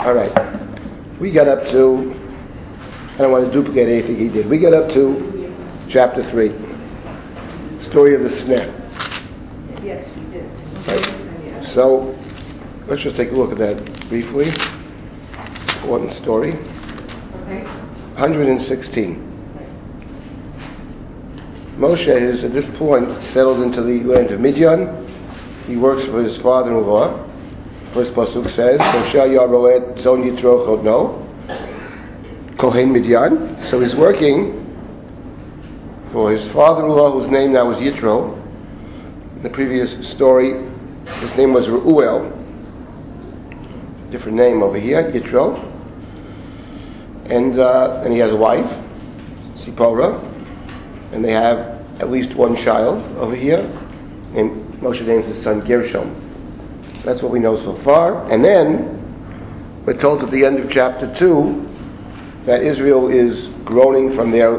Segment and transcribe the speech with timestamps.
[0.00, 0.32] All right.
[1.20, 2.14] We got up to,
[3.14, 4.48] I don't want to duplicate anything he did.
[4.48, 5.54] We got up to
[5.90, 6.48] chapter 3,
[7.90, 9.84] story of the sneh.
[9.84, 10.46] Yes, we did.
[10.86, 11.74] Right.
[11.74, 12.16] So
[12.86, 14.48] let's just take a look at that briefly.
[15.82, 16.54] Important story.
[17.42, 17.62] Okay.
[18.16, 19.26] 116.
[21.76, 25.06] Moshe is at this point settled into the land of Midian.
[25.66, 27.26] He works for his father-in-law.
[27.92, 31.26] First pasuk says, "Moshe Yaroet Zon Yitro Chodno
[32.56, 34.64] Kohen Midian." So he's working
[36.12, 38.36] for his father-in-law, whose name now is Yitro.
[39.36, 40.68] In the previous story,
[41.18, 42.30] his name was Reuel.
[44.12, 45.58] Different name over here, Yitro.
[47.26, 48.70] And uh, and he has a wife,
[49.56, 50.14] Sipora,
[51.12, 51.58] and they have
[51.98, 53.58] at least one child over here,
[54.36, 56.29] and Moshe names his son Gershom.
[57.04, 58.30] That's what we know so far.
[58.30, 61.68] And then we're told at the end of chapter 2
[62.46, 64.56] that Israel is groaning from their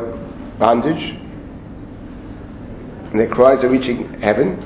[0.58, 1.16] bondage,
[3.12, 4.58] and their cries are reaching heaven,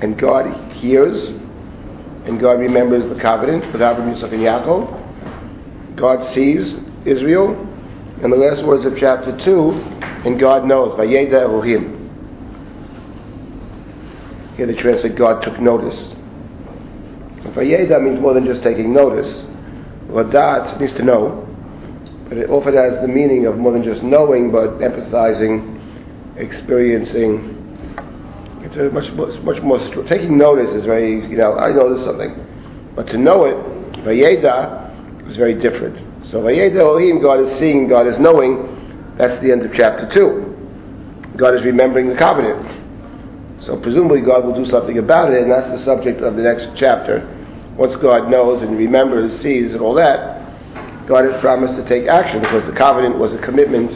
[0.00, 1.28] and God hears,
[2.24, 5.96] and God remembers the covenant with Abraham, Yitzchak, and Yaakov.
[5.96, 7.54] God sees Israel,
[8.22, 9.70] and the last words of chapter 2,
[10.24, 11.99] and God knows, Vayeda Elohim.
[14.56, 16.14] Here the translate God took notice.
[17.54, 19.46] Vayeda means more than just taking notice.
[20.08, 21.46] Radat means to know,
[22.28, 25.80] but it often has the meaning of more than just knowing, but empathizing,
[26.36, 27.56] experiencing.
[28.62, 29.10] It's a much,
[29.42, 29.78] much, more.
[30.06, 32.46] Taking notice is very, you know, I noticed something,
[32.94, 33.56] but to know it,
[34.04, 35.96] Vayeda, is very different.
[36.26, 39.14] So Vayeda Elohim, God is seeing, God is knowing.
[39.16, 40.46] That's the end of chapter two.
[41.36, 42.89] God is remembering the covenant.
[43.60, 46.70] So presumably God will do something about it, and that's the subject of the next
[46.74, 47.26] chapter.
[47.76, 50.40] Once God knows and remembers, sees, and all that,
[51.06, 53.90] God has promised to take action because the covenant was a commitment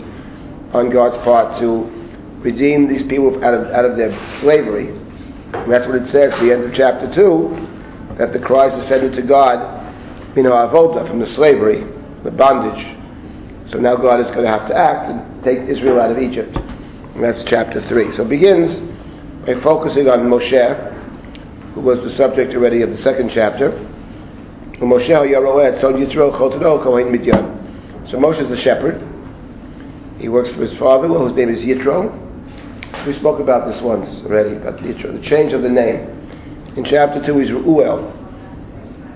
[0.75, 1.85] on God's part to
[2.41, 4.89] redeem these people out of, out of their slavery.
[4.89, 9.15] And that's what it says at the end of chapter 2, that the cries ascended
[9.15, 9.81] to God,
[10.37, 11.85] you know, avoda, from the slavery,
[12.23, 12.85] the bondage.
[13.71, 16.55] So now God is going to have to act and take Israel out of Egypt.
[16.55, 18.15] And that's chapter 3.
[18.17, 18.94] So it begins
[19.47, 20.93] by focusing on Moshe,
[21.75, 23.73] who was the subject already of the second chapter.
[24.79, 24.87] So
[28.19, 29.03] Moshe is a shepherd.
[30.19, 32.11] He works for his father, whose name is Yitro.
[33.07, 36.09] We spoke about this once already, about Yitro, the change of the name.
[36.77, 38.13] In chapter 2, he's Reuel,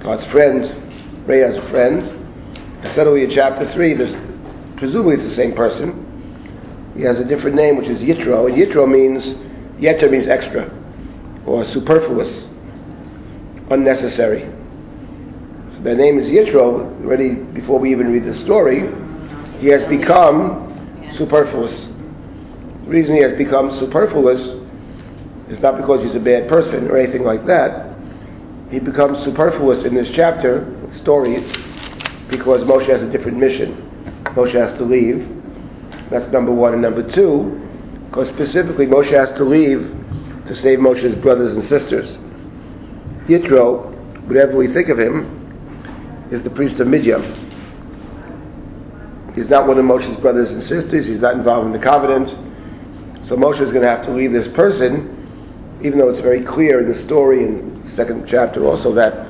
[0.00, 0.64] God's friend,
[1.26, 2.04] Reah's friend.
[2.94, 4.14] Suddenly in chapter 3, there's,
[4.76, 6.04] presumably it's the same person.
[6.94, 9.47] He has a different name, which is Yitro, and Yitro means,
[9.80, 10.70] Yeter means extra,
[11.46, 12.46] or superfluous,
[13.70, 14.50] unnecessary.
[15.70, 18.90] So the name is Yitro, already before we even read the story,
[19.60, 20.64] he has become
[21.12, 21.88] superfluous.
[22.84, 24.40] The reason he has become superfluous
[25.48, 27.96] is not because he's a bad person or anything like that.
[28.70, 31.40] He becomes superfluous in this chapter, story,
[32.30, 33.74] because Moshe has a different mission.
[34.34, 35.26] Moshe has to leave.
[36.10, 36.74] That's number one.
[36.74, 37.67] And number two,
[38.08, 39.94] because specifically Moshe has to leave
[40.46, 42.16] to save Moshe's brothers and sisters.
[43.28, 43.92] Yitro,
[44.26, 45.34] whatever we think of him,
[46.30, 47.22] is the priest of Midian.
[49.34, 51.06] He's not one of Moshe's brothers and sisters.
[51.06, 52.30] He's not involved in the covenant.
[53.26, 56.80] So Moshe is going to have to leave this person, even though it's very clear
[56.80, 59.28] in the story in the second chapter also that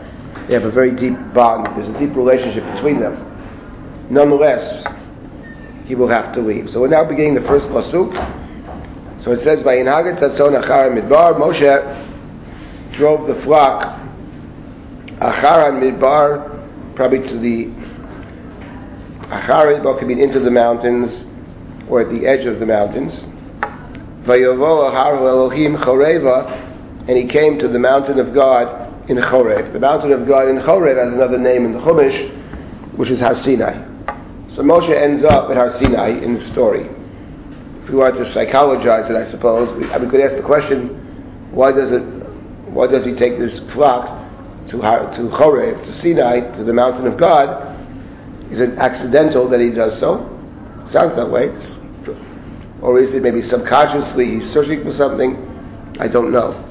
[0.48, 1.66] they have a very deep bond.
[1.76, 3.24] There's a deep relationship between them.
[4.08, 4.86] Nonetheless,
[5.86, 6.70] he will have to leave.
[6.70, 8.37] So we're now beginning the first pasuk.
[9.20, 12.06] So it says, "Vayinhaget tatzon achar midbar." Moshe
[12.92, 13.98] drove the flock
[15.20, 17.66] achar midbar, probably to the
[19.28, 21.24] achar midbar could mean into the mountains
[21.88, 23.14] or at the edge of the mountains.
[24.24, 26.50] Vayovo ahar Elohim choreva,
[27.08, 29.72] and he came to the mountain of God in Chorev.
[29.72, 32.30] The mountain of God in Chorev has another name in the Chumash,
[32.96, 33.72] which is Har Sinai.
[34.50, 36.88] So Moshe ends up at Har Sinai in the story.
[37.88, 41.72] If we wanted to psychologize it, I suppose, we, we could ask the question, why
[41.72, 42.02] does it,
[42.68, 44.04] why does he take this flock
[44.66, 47.64] to to Chorev, to Sinai, to the mountain of God?
[48.50, 50.18] Is it accidental that he does so?
[50.84, 51.48] Sounds that way.
[52.82, 55.96] Or is it maybe subconsciously he's searching for something?
[55.98, 56.62] I don't know.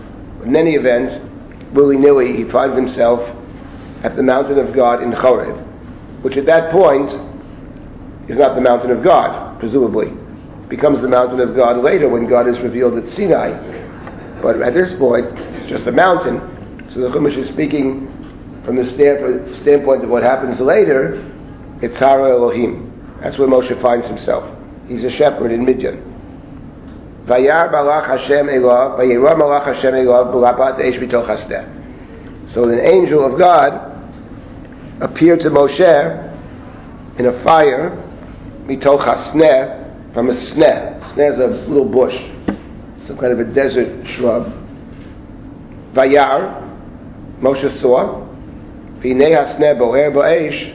[0.43, 3.27] In any event, willy-nilly, he finds himself
[4.03, 5.57] at the mountain of God in Chorev,
[6.21, 7.09] which at that point
[8.29, 10.13] is not the mountain of God, presumably.
[10.69, 13.51] Becomes the mountain of God later when God is revealed at Sinai.
[14.41, 16.41] But at this point, it's just a mountain.
[16.91, 18.07] So the Chumash is speaking
[18.67, 18.85] from the
[19.61, 21.23] standpoint of what happens later,
[21.81, 22.91] it's Hara Elohim.
[23.21, 24.43] That's where Moshe finds himself.
[24.87, 26.03] He's a shepherd in Midian.
[27.27, 27.33] So
[32.63, 34.11] an angel of God
[35.01, 37.91] appeared to Moshe in a fire,
[38.65, 39.05] mitoch
[40.17, 40.99] from a sneh.
[41.13, 42.19] Sneh is a little bush,
[43.05, 44.51] some kind of a desert shrub.
[45.93, 46.59] Vayar,
[47.39, 48.25] Moshe saw,
[48.99, 50.73] v'nei hasneh bo'er ba'esh,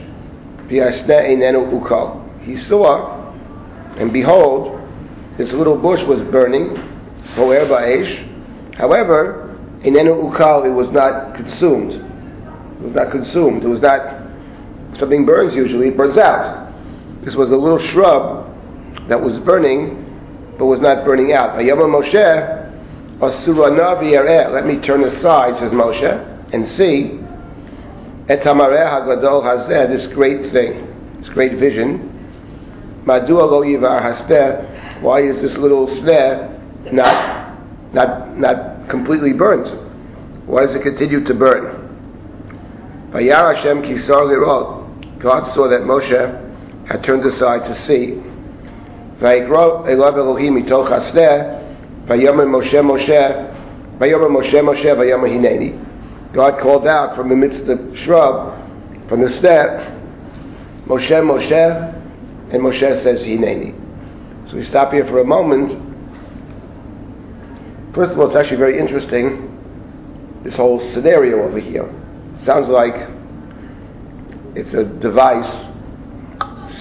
[0.69, 2.41] v'hasneh einenu ukal.
[2.45, 3.33] He saw,
[3.97, 4.79] and behold,
[5.37, 6.77] this little bush was burning,
[7.35, 8.75] bo'er ba'esh.
[8.75, 11.91] However, einenu ukal, it was not consumed.
[11.91, 13.65] It was not consumed.
[13.65, 14.25] It was not,
[14.93, 16.71] something burns usually, it burns out.
[17.25, 18.42] This was a little shrub
[19.07, 19.99] that was burning,
[20.57, 21.57] but was not burning out.
[21.57, 22.61] Moshe,
[24.51, 27.19] let me turn aside, says Moshe, and see
[28.27, 30.87] etamareh hagadol hazeh, this great thing,
[31.19, 32.09] this great vision.
[33.05, 39.67] Madua lo yivar hasneh, why is this little sneh not, not, not completely burnt?
[40.45, 41.79] Why does it continue to burn?
[43.11, 45.19] Vayar Hashem kisar.
[45.19, 48.21] God saw that Moshe had turned aside to see.
[49.19, 56.33] Vayikro elav Elohim mitoch hasneh, Vayomer Moshe Moshe, Vayomer Moshe Moshe, Vayomer Hineni.
[56.33, 58.57] God called out from amidst the shrub,
[59.07, 59.99] from the sneh,
[60.85, 61.93] Moshe Moshe,
[62.51, 63.79] and Moshe says Hineni.
[64.49, 65.71] So we stop here for a moment.
[67.95, 69.49] First of all, it's actually very interesting,
[70.43, 71.89] this whole scenario over here.
[72.37, 73.09] Sounds like
[74.55, 75.69] it's a device,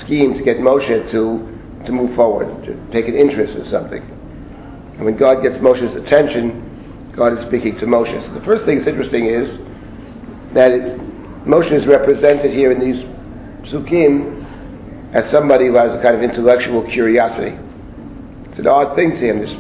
[0.01, 1.52] scheme to get Moshe to,
[1.87, 4.03] to move forward, to take an interest in something.
[4.97, 8.23] And when God gets Moshe's attention, God is speaking to Moshe.
[8.23, 9.59] So the first thing that's interesting is
[10.55, 11.01] that it,
[11.45, 13.03] Moshe is represented here in these
[13.71, 14.41] psukim
[15.13, 17.59] as somebody who has a kind of intellectual curiosity.
[18.49, 19.39] It's an odd thing to him.
[19.41, 19.53] This,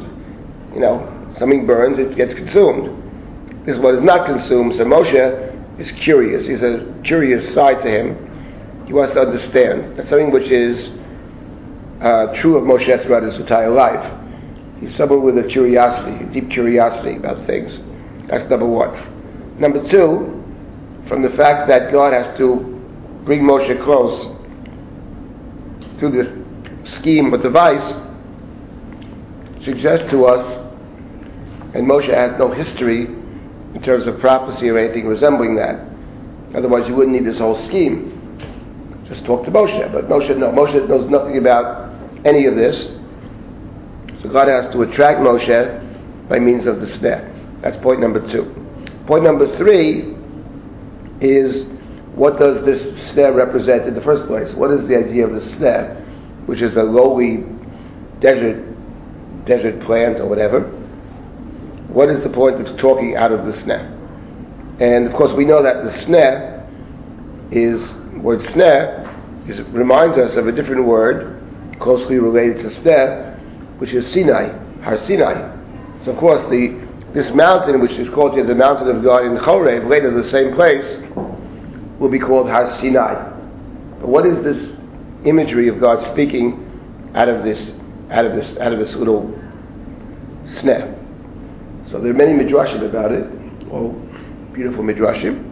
[0.74, 3.66] you know, something burns, it gets consumed.
[3.66, 4.74] This is what is not consumed.
[4.76, 6.46] So Moshe is curious.
[6.46, 8.86] He's a curious side to him.
[8.86, 9.96] He wants to understand.
[9.96, 10.90] That's something which is
[12.02, 14.20] uh, true of Moshe throughout his entire life.
[14.80, 17.78] He's someone with a curiosity, a deep curiosity about things.
[18.26, 19.60] That's number one.
[19.60, 20.42] Number two,
[21.06, 22.56] from the fact that God has to
[23.24, 24.26] bring Moshe close
[25.98, 27.94] through this scheme or device,
[29.62, 30.58] suggests to us,
[31.74, 35.86] and Moshe has no history in terms of prophecy or anything resembling that.
[36.56, 38.08] Otherwise, you wouldn't need this whole scheme.
[39.06, 39.92] Just talk to Moshe.
[39.92, 41.91] But Moshe, no, Moshe knows nothing about
[42.24, 42.86] any of this.
[44.22, 47.60] So God has to attract Moshe by means of the sneh.
[47.60, 48.44] That's point number two.
[49.06, 50.14] Point number three
[51.20, 51.64] is
[52.14, 52.80] what does this
[53.10, 54.52] sneh represent in the first place?
[54.54, 57.44] What is the idea of the sneh, which is a lowly
[58.20, 58.68] desert
[59.44, 60.60] desert plant or whatever?
[61.88, 64.00] What is the point of talking out of the sneh?
[64.80, 66.52] And of course, we know that the sneh
[67.50, 71.31] is word sneh is reminds us of a different word
[71.78, 73.38] closely related to sneh,
[73.78, 74.52] which is Sinai,
[74.82, 75.56] Har Sinai.
[76.04, 76.80] So of course the
[77.12, 80.54] this mountain, which is called here the mountain of God in Chorev, later the same
[80.54, 80.96] place,
[81.98, 83.30] will be called Har Sinai.
[84.00, 84.76] But what is this
[85.24, 87.72] imagery of God speaking out of this
[88.10, 89.38] out of this out of this little
[90.44, 90.98] sneh?
[91.88, 93.26] So there are many midrashim about it.
[93.70, 93.90] Oh,
[94.52, 95.50] beautiful midrashim.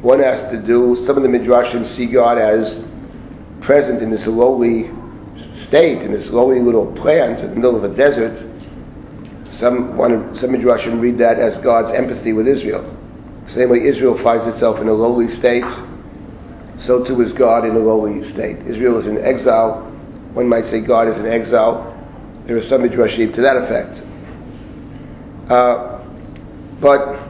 [0.00, 0.96] One has to do.
[0.96, 2.82] Some of the midrashim see God as
[3.60, 4.90] present in this lowly
[5.66, 8.36] state in this lowly little plant in the middle of a desert,
[9.50, 12.98] some one some midrashim read that as God's empathy with Israel.
[13.46, 15.64] Same way Israel finds itself in a lowly state,
[16.78, 18.58] so too is God in a lowly state.
[18.66, 19.80] Israel is in exile.
[20.34, 21.88] One might say God is in exile.
[22.46, 24.02] There are some midrashim to that effect.
[25.50, 26.04] Uh,
[26.80, 27.28] but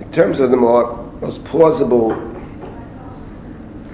[0.00, 2.12] in terms of the more most plausible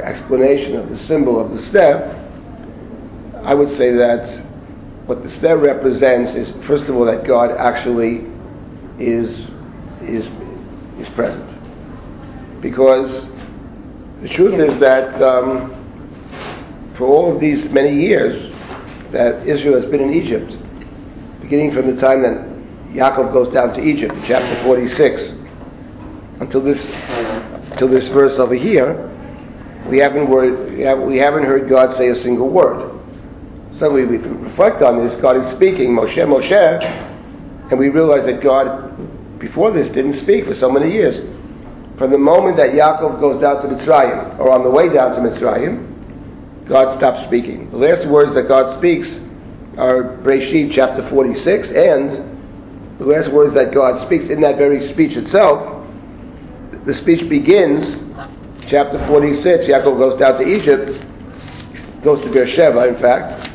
[0.00, 2.23] explanation of the symbol of the step,
[3.44, 4.42] I would say that
[5.06, 8.26] what the sneh represents is, first of all, that God actually
[8.98, 9.50] is
[10.00, 10.30] is
[10.98, 11.50] is present.
[12.62, 13.26] Because
[14.22, 15.72] the truth is that um,
[16.96, 18.50] for all of these many years
[19.12, 20.56] that Israel has been in Egypt,
[21.42, 22.48] beginning from the time that
[22.94, 25.34] Yaakov goes down to Egypt, chapter 46,
[26.40, 26.78] until this
[27.72, 29.10] until this verse over here,
[29.90, 30.72] we haven't word,
[31.06, 32.93] we haven't heard God say a single word.
[33.78, 35.20] So we, we reflect on this.
[35.20, 40.54] God is speaking, Moshe, Moshe, and we realize that God, before this, didn't speak for
[40.54, 41.18] so many years.
[41.98, 45.20] from the moment that Yaakov goes down to Mitzrayim, or on the way down to
[45.20, 47.68] Mitzrayim, God stops speaking.
[47.72, 49.18] The last words that God speaks
[49.76, 55.16] are Breshit chapter 46, and the last words that God speaks in that very speech
[55.16, 55.84] itself,
[56.84, 57.96] the speech begins,
[58.68, 61.04] chapter 46, Yaakov goes down to Egypt,
[62.04, 63.50] goes to Beersheba, in fact.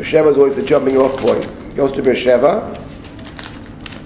[0.00, 1.44] Beersheba is always the jumping off point.
[1.44, 2.74] He goes to Beersheba,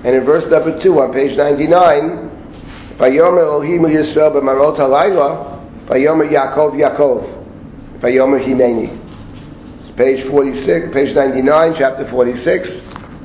[0.02, 6.72] and in verse number 2 on page 99, Vayomer Elohim Yisrael b'marot halayla, Vayomer Yaakov
[6.72, 9.82] Yaakov, Vayomer Hineni.
[9.82, 12.68] It's page 46, page 99, chapter 46.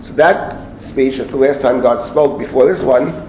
[0.03, 3.25] So that speech, that's the last time God spoke before this one,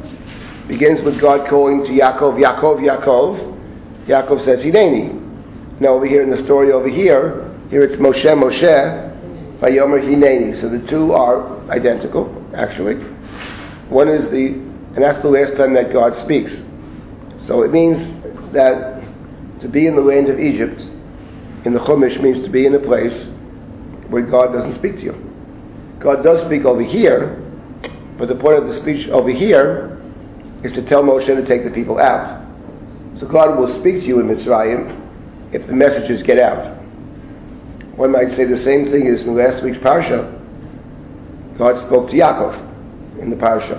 [0.68, 4.06] begins with God calling to Yaakov, Yaakov, Yaakov.
[4.06, 5.80] Yaakov says, Hineni.
[5.80, 9.09] Now over here in the story over here, here it's Moshe, Moshe,
[9.60, 10.60] Vayomer Hineni.
[10.60, 12.94] So the two are identical, actually.
[13.88, 16.62] One is the, and that's the last time that God speaks.
[17.38, 18.00] So it means
[18.52, 19.02] that
[19.60, 20.80] to be in the land of Egypt,
[21.64, 23.26] in the Chumash, means to be in a place
[24.08, 25.30] where God doesn't speak to you.
[25.98, 27.36] God does speak over here,
[28.16, 30.00] but the point of the speech over here
[30.64, 32.46] is to tell Moshe to take the people out.
[33.18, 36.79] So God will speak to you in Mitzrayim if the messages get out.
[38.00, 40.24] One might say the same thing as in last week's parsha.
[41.58, 43.76] God spoke to Yaakov in the parsha.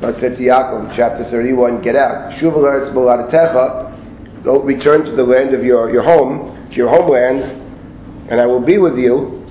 [0.00, 2.36] God said to Yaakov in chapter 31, get out.
[4.42, 7.44] Go return to the land of your, your home, to your homeland,
[8.28, 9.46] and I will be with you.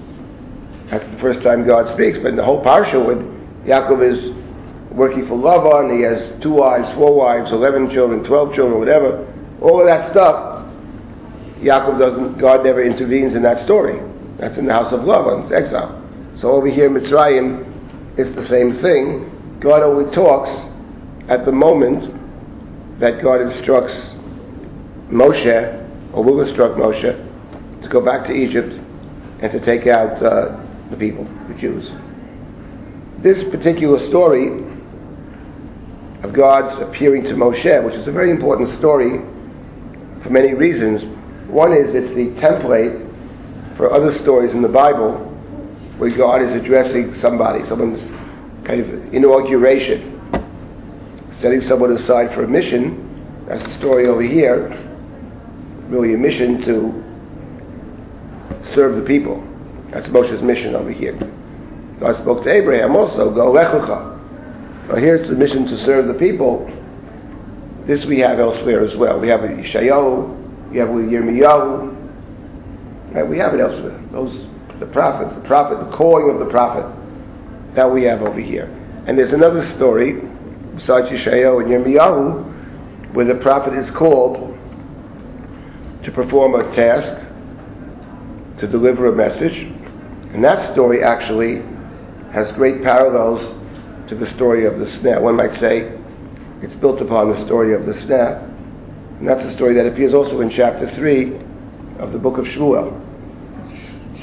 [0.89, 3.23] That's the first time God speaks, but in the whole parsha when
[3.63, 4.35] Yaakov is
[4.91, 9.79] working for Lavan, he has two wives, four wives, eleven children, twelve children, whatever, all
[9.79, 10.50] of that stuff,
[11.61, 14.01] Yaakov doesn't, God never intervenes in that story.
[14.37, 16.01] That's in the house of Lavan, it's exile.
[16.35, 19.59] So over here in Mitzrayim, it's the same thing.
[19.59, 20.49] God only talks
[21.29, 24.15] at the moment that God instructs
[25.09, 28.79] Moshe, or will instruct Moshe, to go back to Egypt
[29.41, 31.91] and to take out uh, the people, the Jews.
[33.19, 34.63] This particular story
[36.23, 39.19] of God's appearing to Moshe, which is a very important story
[40.23, 41.03] for many reasons.
[41.51, 45.15] One is it's the template for other stories in the Bible
[45.97, 47.99] where God is addressing somebody, someone's
[48.65, 50.17] kind of inauguration,
[51.41, 53.45] setting someone aside for a mission.
[53.49, 54.69] That's the story over here.
[55.89, 59.45] Really, a mission to serve the people.
[59.91, 61.19] That's Moshe's mission over here.
[61.99, 64.87] God spoke to Abraham also, go lechucha.
[64.87, 66.65] Well, here's the mission to serve the people.
[67.85, 69.19] This we have elsewhere as well.
[69.19, 70.40] We have with Yeshayahu,
[70.71, 71.97] we have with Yirmiyahu.
[73.13, 74.01] Right, we have it elsewhere.
[74.11, 74.47] Those
[74.81, 76.85] the prophets, the prophet, the calling of the prophet
[77.75, 78.65] that we have over here.
[79.05, 80.13] And there's another story,
[80.75, 84.57] besides Yeshayahu and Yirmiyahu, where the prophet is called
[86.03, 87.13] to perform a task,
[88.57, 89.57] to deliver a message.
[90.33, 91.61] And that story actually
[92.31, 93.41] has great parallels
[94.09, 95.21] to the story of the sneh.
[95.21, 95.95] One might say
[96.61, 98.50] it's built upon the story of the sneh.
[99.21, 101.35] And that's a story that appears also in chapter 3
[101.99, 102.99] of the book of Shmuel.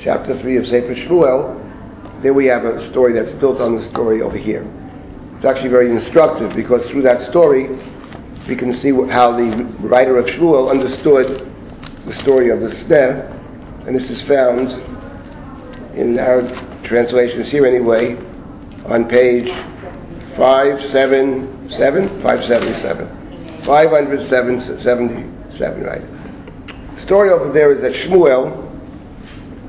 [0.03, 4.23] Chapter 3 of Sefer Shmuel, there we have a story that's built on the story
[4.23, 4.69] over here.
[5.37, 7.69] It's actually very instructive because through that story
[8.49, 11.49] we can see how the writer of Shmuel understood
[12.05, 14.71] the story of the sneh, and this is found
[15.97, 16.43] in our
[16.83, 18.17] translations here anyway,
[18.87, 19.47] on page
[20.37, 23.18] 577, 577,
[23.65, 26.03] 577, right.
[26.95, 28.65] The story over there is that Shmuel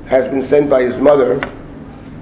[0.08, 1.38] has been sent by his mother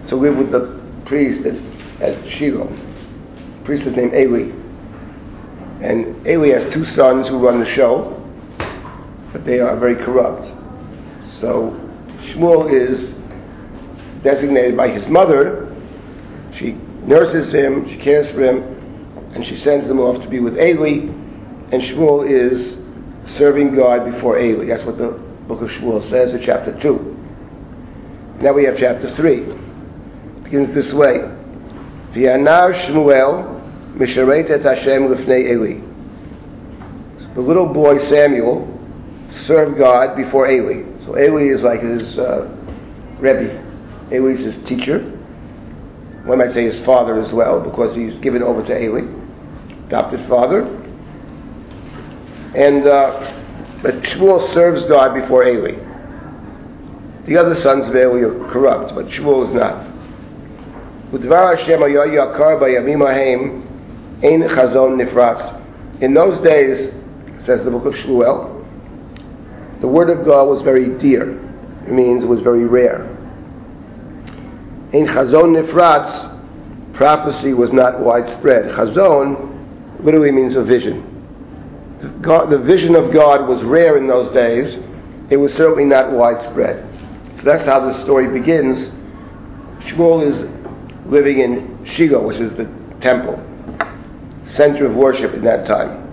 [0.09, 1.55] to live with the priest at,
[2.03, 2.69] at Shiloh.
[2.69, 4.53] The priest is named Eli.
[5.81, 8.15] And Eli has two sons who run the show,
[9.33, 10.47] but they are very corrupt.
[11.41, 11.71] So
[12.21, 13.13] Shmuel is
[14.23, 15.75] designated by his mother.
[16.53, 16.73] She
[17.05, 18.63] nurses him, she cares for him,
[19.35, 21.13] and she sends him off to be with Eli.
[21.71, 22.77] And Shmuel is
[23.37, 24.67] serving God before Eli.
[24.67, 25.11] That's what the
[25.47, 27.17] book of Shmuel says in chapter 2.
[28.41, 29.37] Now we have chapter 3.
[29.43, 31.19] It begins this way.
[32.13, 35.89] V'yanar Shmuel misharet et Hashem lifnei Eli.
[37.35, 38.67] The little boy Samuel
[39.47, 40.85] served God before Eli.
[41.05, 42.49] So Eli is like his uh,
[43.21, 43.65] Rebbe.
[44.13, 45.01] Eli is his teacher.
[46.25, 49.03] One might say his father as well, because he's given over to Eli,
[49.87, 50.78] adopted father.
[52.55, 53.35] And uh,
[53.83, 55.77] but Shmuel serves God before Eli.
[57.27, 59.87] The other sons of Eli are corrupt, but Shmuel is not.
[66.03, 66.95] In those days,
[67.45, 68.59] says the book of Shmuel,
[69.81, 71.31] the word of God was very dear.
[71.87, 73.05] It means it was very rare.
[74.93, 78.73] In chazon nifratz, prophecy was not widespread.
[78.73, 81.18] Chazon literally means a vision.
[82.21, 84.77] God, the vision of God was rare in those days.
[85.31, 86.85] It was certainly not widespread.
[87.39, 88.89] So that's how the story begins.
[89.85, 90.43] Shmuel is
[91.07, 92.67] living in Shiloh, which is the
[93.01, 93.43] temple,
[94.55, 96.05] center of worship in that time.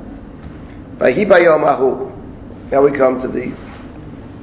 [0.99, 3.53] Now we come to the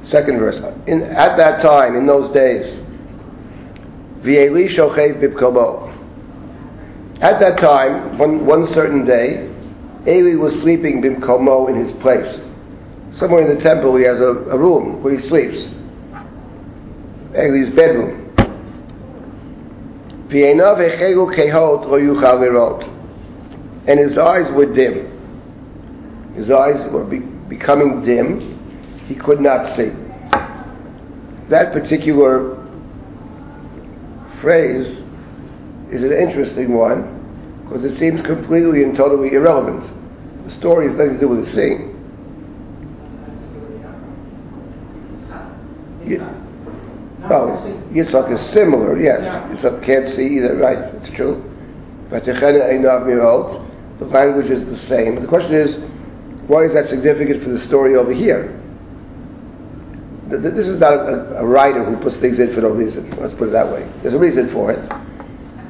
[0.07, 0.57] second verse.
[0.87, 2.79] In, at that time, in those days,
[7.21, 9.52] at that time, one, one certain day,
[10.07, 12.39] Eli was sleeping bimkomo in his place.
[13.11, 15.73] Somewhere in the temple, he has a, a room where he sleeps.
[17.35, 18.19] Eli's bedroom.
[23.87, 26.33] And his eyes were dim.
[26.35, 28.59] His eyes were be- becoming dim.
[29.07, 29.91] He could not see.
[31.49, 32.57] That particular
[34.41, 35.03] phrase
[35.91, 37.22] is an interesting one
[37.63, 39.89] because it seems completely and totally irrelevant.
[40.45, 41.93] The story has nothing to do with the seeing.
[47.25, 47.55] Oh,
[47.93, 49.21] Yitzhak is similar, yes.
[49.51, 51.41] Yitzhak can't see either, right, it's true.
[52.09, 52.33] But the
[54.05, 55.21] language is the same.
[55.21, 55.77] The question is,
[56.47, 58.59] why is that significant for the story over here?
[60.27, 63.09] This is not a, a writer who puts things in for no reason.
[63.21, 63.89] Let's put it that way.
[64.01, 64.91] There's a reason for it.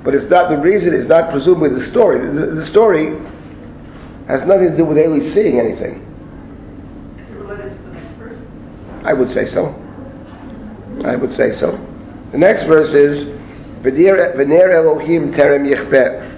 [0.04, 2.20] But it's not the reason it's not presumably the story.
[2.20, 3.18] The, the story
[4.28, 6.02] has nothing to do with Eli seeing anything.
[7.18, 8.38] Is it related to the next verse?
[9.04, 9.74] I would say so.
[11.06, 11.78] I would say so.
[12.32, 13.28] The next verse is
[13.82, 16.32] V'ner Elohim terem yichbeh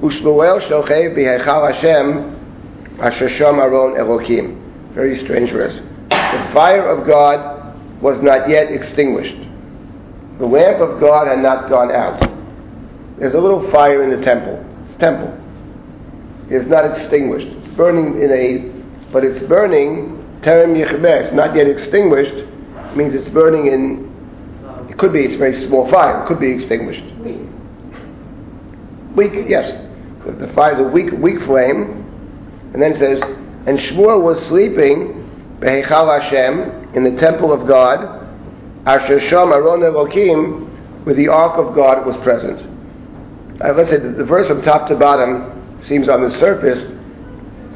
[0.00, 4.90] Ushmuel shochev b'heichal Hashem asher shom aron Elohim.
[4.94, 5.74] Very strange verse.
[6.08, 9.49] The fire of God was not yet extinguished.
[10.40, 12.18] The lamp of God had not gone out.
[13.18, 14.64] There's a little fire in the temple.
[14.86, 15.36] It's temple.
[16.48, 17.46] It's not extinguished.
[17.46, 21.34] It's burning in a, but it's burning terem yichbeh.
[21.34, 22.32] Not yet extinguished.
[22.32, 24.88] It means it's burning in.
[24.88, 26.24] It could be it's a very small fire.
[26.24, 27.04] It could be extinguished.
[27.18, 27.42] Weak.
[29.14, 29.72] Weak, yes.
[30.24, 32.06] The fire is a weak, weak flame.
[32.72, 33.20] And then it says,
[33.66, 38.19] and Shmuel was sleeping, behechal Hashem, in the temple of God,
[38.86, 42.58] Asher Sham Aron Elokim, where the ark of God was present.
[43.58, 46.84] Now, let's say the, verse from top to bottom seems on the surface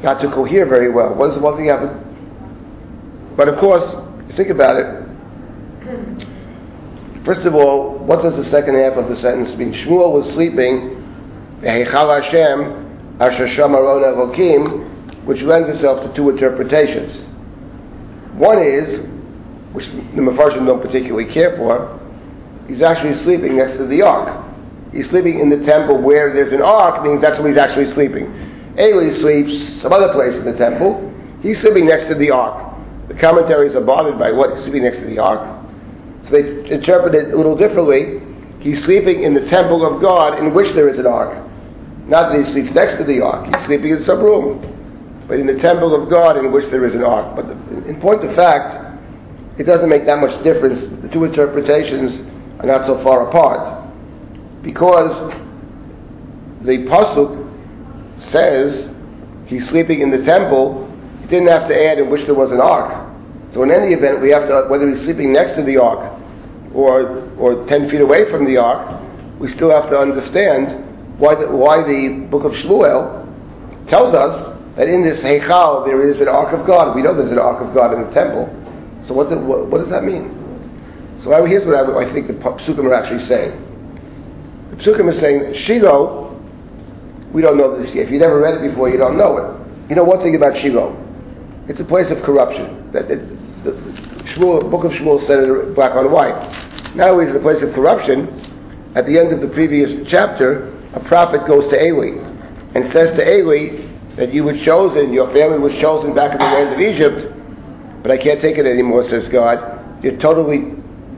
[0.03, 1.15] not to cohere very well.
[1.15, 2.03] What the one thing have.
[3.37, 3.83] But of course,
[4.35, 5.05] think about it.
[7.23, 9.73] First of all, what does the second half of the sentence mean?
[9.73, 11.03] Shmuel was sleeping,
[11.61, 17.25] Heichal Hashem, Asher Sham Aron Elokim, which lends itself to two interpretations.
[18.37, 18.99] One is
[19.75, 21.99] which the Mepharshim don't particularly care for,
[22.67, 24.43] he's actually sleeping next to the ark.
[24.91, 28.25] He's sleeping in the temple where there's an ark, means that's where he's actually sleeping.
[28.79, 31.11] Eli sleeps some other place in the temple.
[31.41, 32.75] He's sleeping next to the ark.
[33.07, 35.65] The commentaries are bothered by what he's sleeping next to the ark.
[36.25, 38.21] So they interpret it a little differently.
[38.59, 41.45] He's sleeping in the temple of God in which there is an ark.
[42.07, 43.53] Not that he sleeps next to the ark.
[43.53, 44.71] He's sleeping in some room.
[45.27, 47.35] But in the temple of God in which there is an ark.
[47.35, 48.84] But the, in point of fact,
[49.57, 50.81] it doesn't make that much difference.
[51.01, 52.15] The two interpretations
[52.59, 53.83] are not so far apart.
[54.61, 55.33] Because
[56.61, 57.43] the Pasuk
[58.31, 58.93] says
[59.47, 60.91] he's sleeping in the temple,
[61.21, 63.03] he didn't have to add in which there was an ark.
[63.53, 66.19] So in any event, we have to, whether he's sleeping next to the ark
[66.73, 69.01] or, or 10 feet away from the ark,
[69.39, 73.23] we still have to understand why the, why the book of Shmuel
[73.87, 76.95] tells us that in this Heichal there is an ark of God.
[76.95, 78.49] We know there's an ark of God in the temple.
[79.05, 81.15] So what, the, what, what, does that mean?
[81.19, 83.61] So I, here's what I, I, think the Psukim are actually saying.
[84.71, 86.39] The Psukim is saying Shiloh,
[87.31, 88.05] we don't know this yet.
[88.05, 89.89] If you never read it before, you don't know it.
[89.89, 90.95] You know one thing about Shiloh.
[91.67, 92.91] It's a place of corruption.
[92.91, 93.71] That it, the
[94.33, 96.35] Shmuel, book of Shmuel said it black on white.
[96.95, 98.27] Not only is it a place of corruption,
[98.95, 102.17] at the end of the previous chapter, a prophet goes to Eli
[102.73, 106.45] and says to Eli that you were chosen, your family was chosen back in the
[106.45, 107.34] land of Egypt,
[108.05, 110.03] but I can't take it anymore, says God.
[110.03, 110.57] You're totally,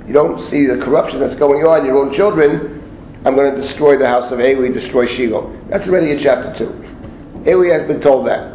[0.08, 2.82] you don't see the corruption that's going on, your own children.
[3.26, 5.54] I'm going to destroy the house of Eli, destroy Shiloh.
[5.68, 6.58] That's already in chapter
[7.44, 7.44] 2.
[7.46, 8.54] Eli has been told that.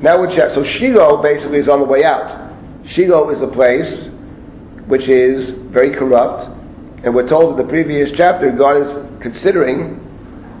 [0.00, 2.54] Now we're so Shiloh basically is on the way out.
[2.86, 4.04] Shiloh is a place
[4.86, 6.44] which is very corrupt,
[7.02, 9.98] and we're told in the previous chapter God is considering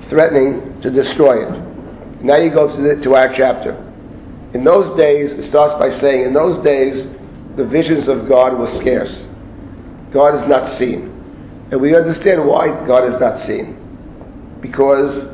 [0.08, 2.20] threatening to destroy it.
[2.20, 3.83] Now you go to, the, to our chapter.
[4.54, 7.06] In those days, it starts by saying, in those days,
[7.56, 9.14] the visions of God were scarce.
[10.12, 11.10] God is not seen.
[11.72, 13.76] And we understand why God is not seen.
[14.60, 15.24] Because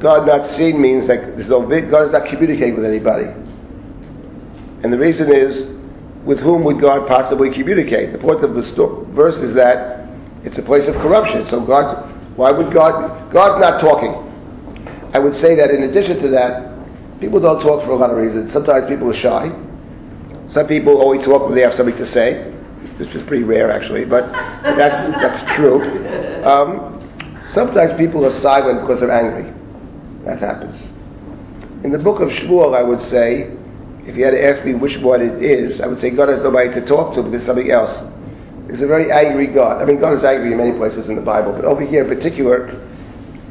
[0.00, 3.26] God not seen means that no, God is not communicating with anybody.
[4.82, 5.68] And the reason is,
[6.24, 8.12] with whom would God possibly communicate?
[8.12, 10.08] The point of the sto- verse is that
[10.42, 11.46] it's a place of corruption.
[11.46, 14.14] So God, why would God, God's not talking.
[15.14, 16.75] I would say that in addition to that,
[17.20, 18.52] people don't talk for a lot of reasons.
[18.52, 19.50] Sometimes people are shy.
[20.48, 22.52] Some people only talk when they have something to say.
[22.98, 25.82] This is pretty rare, actually, but that's that's true.
[26.44, 27.00] Um,
[27.52, 29.52] sometimes people are silent because they're angry.
[30.24, 30.82] That happens.
[31.84, 33.54] In the book of Shmuel, I would say,
[34.06, 36.38] if you had to ask me which one it is, I would say God has
[36.42, 38.02] nobody to talk to, but there's something else.
[38.70, 39.80] He's a very angry God.
[39.80, 42.08] I mean, God is angry in many places in the Bible, but over here in
[42.08, 42.66] particular,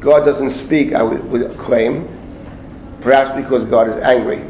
[0.00, 2.08] God doesn't speak, I would, would claim,
[3.06, 4.40] perhaps because God is angry.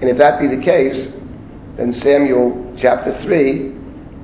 [0.00, 1.06] And if that be the case,
[1.76, 3.72] then Samuel chapter 3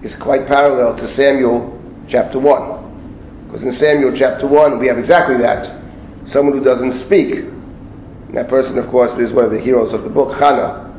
[0.02, 3.46] is quite parallel to Samuel chapter 1.
[3.46, 5.70] Because in Samuel chapter 1, we have exactly that.
[6.26, 7.32] Someone who doesn't speak.
[7.36, 10.90] And that person, of course, is one of the heroes of the book, Hannah.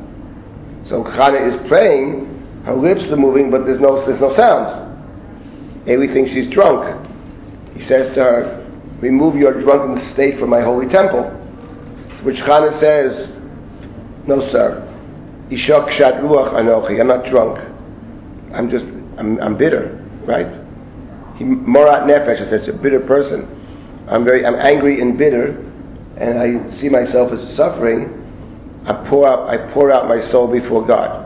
[0.84, 5.86] So Hannah is praying, her lips are moving, but there's no, there's no sound.
[5.86, 7.06] Eli thinks she's drunk.
[7.74, 8.66] He says to her,
[9.00, 11.35] Remove your drunken state from my holy temple.
[12.22, 13.32] Which Hannah says,
[14.26, 14.82] No, sir.
[15.50, 17.00] Ishak shat ruach anochi.
[17.00, 17.58] I'm not drunk.
[18.52, 18.86] I'm just,
[19.18, 20.46] I'm, I'm bitter, right?
[21.40, 23.46] Morat nefesh, I said, a bitter person.
[24.08, 25.48] I'm very, I'm angry and bitter,
[26.16, 28.22] and I see myself as suffering.
[28.86, 31.24] I pour out, I pour out my soul before God.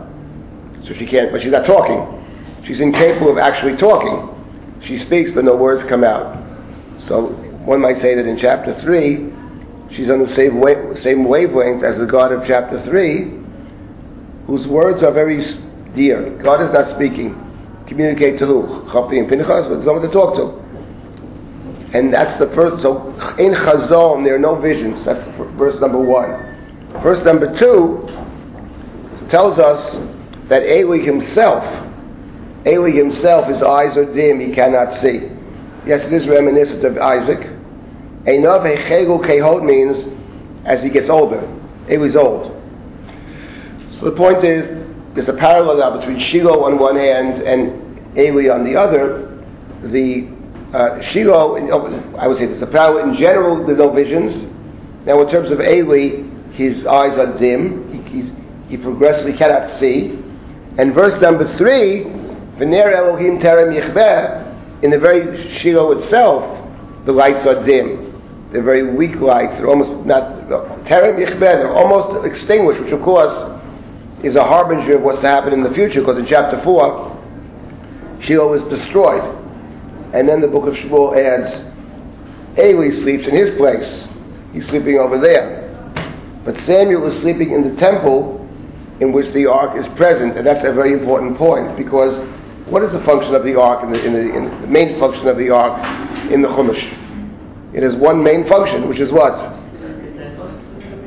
[0.86, 2.24] So she can't, but she's not talking.
[2.64, 4.28] She's incapable of actually talking.
[4.82, 6.36] She speaks, but no words come out.
[7.00, 7.26] So
[7.64, 9.32] one might say that in chapter three,
[9.92, 10.62] she's on the same,
[10.96, 13.38] same wavelength as the God of chapter three,
[14.46, 15.42] whose words are very
[15.94, 16.30] dear.
[16.42, 17.34] God is not speaking.
[17.86, 18.62] Communicate to who?
[18.90, 20.60] Chafni and Pinchas, but someone to talk to.
[21.92, 25.04] And that's the first, so in Chazon, there are no visions.
[25.04, 25.20] That's
[25.56, 26.30] verse number one.
[27.02, 28.06] Verse number two
[29.28, 29.96] tells us
[30.48, 31.64] that Eli himself,
[32.66, 35.30] Eli himself, his eyes are dim, he cannot see.
[35.86, 37.48] Yes, it is reminiscent of Isaac.
[38.24, 40.06] Einav hechegu kehot means
[40.64, 41.40] as he gets older.
[41.88, 42.56] Eli's old.
[43.98, 44.66] So the point is,
[45.14, 49.26] there's a parallel now between Shiloh on one hand and Eli on the other.
[49.82, 50.28] The
[50.72, 51.56] uh, Shiloh,
[52.16, 53.10] I would say there's a parallel.
[53.10, 54.44] In general, there's no visions.
[55.06, 58.04] Now, in terms of Eli, his eyes are dim.
[58.04, 58.32] He, he,
[58.68, 60.18] he progressively cannot see.
[60.78, 62.04] And verse number three,
[62.60, 63.74] Elohim terem
[64.82, 68.09] in the very Shiloh itself, the lights are dim.
[68.52, 69.54] They're very weak lights.
[69.54, 70.48] They're almost not,
[70.84, 73.32] terem yichveh, they're almost extinguished, which of course
[74.24, 78.50] is a harbinger of what's to happen in the future, because in chapter 4, Shiloh
[78.50, 79.22] was destroyed.
[80.12, 81.62] And then the book of Shmuel adds,
[82.58, 84.06] Eli sleeps in his place.
[84.52, 85.60] He's sleeping over there.
[86.44, 88.38] But Samuel is sleeping in the temple
[89.00, 92.18] in which the ark is present, and that's a very important point, because
[92.66, 95.28] what is the function of the ark, in the, in the, in the main function
[95.28, 95.80] of the ark
[96.30, 96.99] in the Chumash?
[97.72, 99.34] It has one main function, which is what?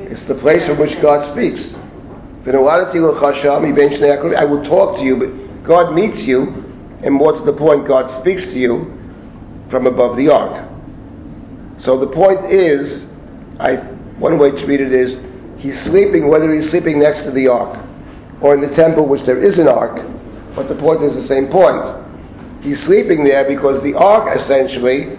[0.10, 1.74] It's the place from which God speaks.
[2.46, 2.52] I
[4.46, 6.64] will talk to you, but God meets you,
[7.04, 8.98] and more to the point, God speaks to you
[9.70, 10.70] from above the ark.
[11.80, 13.06] So the point is,
[13.60, 13.78] I,
[14.18, 15.18] one way to read it is,
[15.62, 17.80] he's sleeping, whether he's sleeping next to the ark
[18.42, 20.06] or in the temple, which there is an ark,
[20.56, 21.84] but the point is the same point.
[22.62, 25.18] He's sleeping there because the ark, essentially,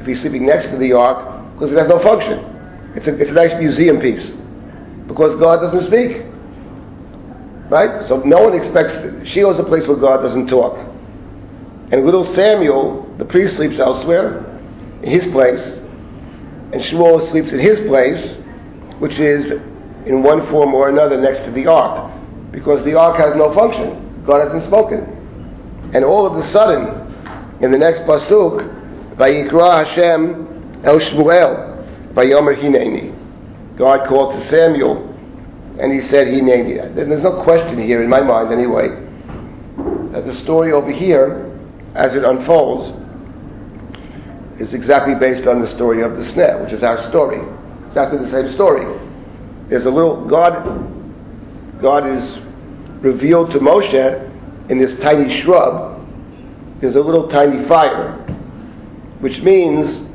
[0.00, 2.38] if he's sleeping next to the ark, because it has no function.
[2.96, 4.30] It's a, it's a nice museum piece.
[5.06, 6.24] Because God doesn't speak.
[7.68, 8.06] Right?
[8.08, 8.94] So no one expects,
[9.28, 10.78] Shiloh's a place where God doesn't talk.
[11.92, 14.46] And little Samuel, the priest sleeps elsewhere,
[15.02, 15.78] in his place,
[16.72, 18.36] and Shmuel sleeps in his place,
[18.98, 19.50] which is
[20.06, 22.12] in one form or another next to the ark,
[22.52, 24.24] because the ark has no function.
[24.24, 25.90] God hasn't spoken.
[25.92, 27.00] And all of a sudden,
[27.60, 28.79] in the next pasuk,
[29.20, 33.14] Vayikra Hashem El Shmuel, Vayomer Hineni.
[33.76, 35.06] God called to Samuel,
[35.78, 36.94] and he said Hineni.
[36.94, 38.88] There's no question here, in my mind anyway,
[40.12, 41.54] that the story over here,
[41.94, 42.96] as it unfolds,
[44.58, 47.40] is exactly based on the story of the sneh, which is our story.
[47.88, 48.86] Exactly the same story.
[49.68, 50.54] There's a little God.
[51.80, 52.38] God is
[53.00, 55.98] revealed to Moshe in this tiny shrub.
[56.80, 58.19] There's a little tiny fire,
[59.20, 60.06] which means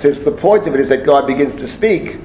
[0.00, 2.18] since the point of it is that God begins to speak,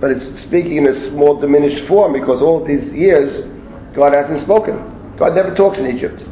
[0.00, 3.50] but it's speaking in a small diminished form because all these years
[3.94, 5.16] God hasn't spoken.
[5.16, 6.24] God never talks in Egypt.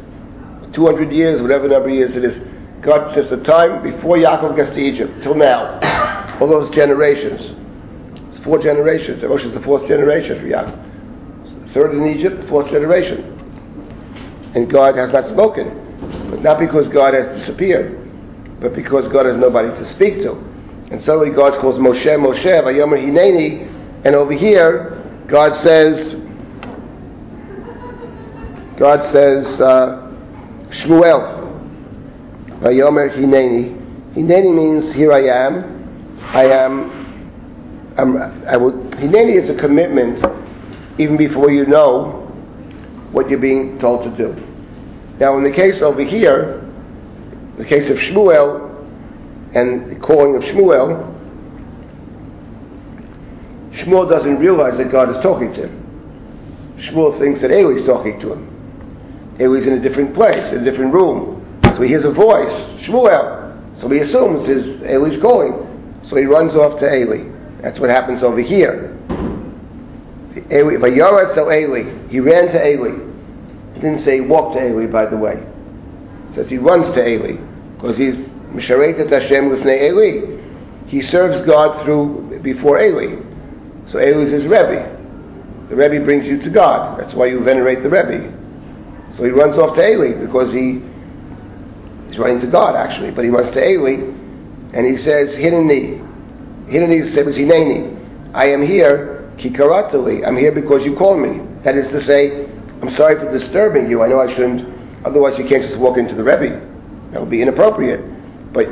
[0.73, 2.39] 200 years, whatever number of years it is.
[2.81, 5.79] God says the time before Yaakov gets to Egypt, till now,
[6.41, 7.55] all those generations.
[8.29, 9.21] It's four generations.
[9.23, 11.73] Moshe is the fourth generation for Yaakov.
[11.73, 13.29] Third in Egypt, the fourth generation.
[14.55, 15.79] And God has not spoken.
[16.29, 18.02] But not because God has disappeared,
[18.63, 20.31] but because God has nobody to speak to.
[20.89, 23.67] And suddenly God calls Moshe, Moshe, Vayomer Hineni,
[24.05, 26.13] and over here, God says,
[28.79, 30.09] God says, uh,
[30.69, 31.59] Shmuel,
[32.61, 34.13] Vayomer Hineni.
[34.15, 36.19] Hineni means here I am.
[36.21, 37.93] I am.
[37.97, 38.71] I'm, I will.
[38.71, 40.23] Hineni is a commitment,
[40.97, 42.21] even before you know
[43.11, 44.41] what you're being told to do.
[45.19, 46.62] Now, in the case over here,
[47.57, 48.69] the case of Shmuel
[49.53, 51.11] and the calling of Shmuel,
[53.73, 56.75] Shmuel doesn't realize that God is talking to him.
[56.77, 59.35] Shmuel thinks that Eli is talking to him.
[59.39, 61.39] Eli's in a different place, in a different room.
[61.63, 62.51] So he hears a voice,
[62.85, 63.79] Shmuel.
[63.79, 66.01] So he assumes his Eli's calling.
[66.03, 67.31] So he runs off to Eli.
[67.61, 68.97] That's what happens over here.
[70.51, 72.09] Eli, Eli.
[72.09, 73.13] He ran to Eli.
[73.73, 75.43] He didn't say he walked to Eli, by the way.
[76.35, 77.37] Says he runs to Eli.
[77.75, 78.15] Because he's
[78.53, 80.87] Misharetet Hashem Lifnei Eli.
[80.87, 83.21] He serves God through, before Eli.
[83.85, 84.89] So Eli is his Rebbe.
[85.69, 86.99] The Rebbe brings you to God.
[86.99, 88.31] That's why you venerate the Rebbe.
[89.15, 90.81] So he runs off to Eli because he
[92.07, 94.13] he's running to God actually, but he runs to Eli
[94.73, 96.01] and he says, Hineni.
[96.67, 98.33] Hineni says, Hineni.
[98.33, 100.27] I am here, Kikaratali.
[100.27, 101.41] I'm here because you called me.
[101.63, 102.45] That is to say,
[102.81, 104.01] I'm sorry for disturbing you.
[104.01, 104.72] I know I shouldn't,
[105.05, 106.59] otherwise you can't just walk into the Rebbe.
[107.11, 108.01] That would be inappropriate.
[108.53, 108.67] But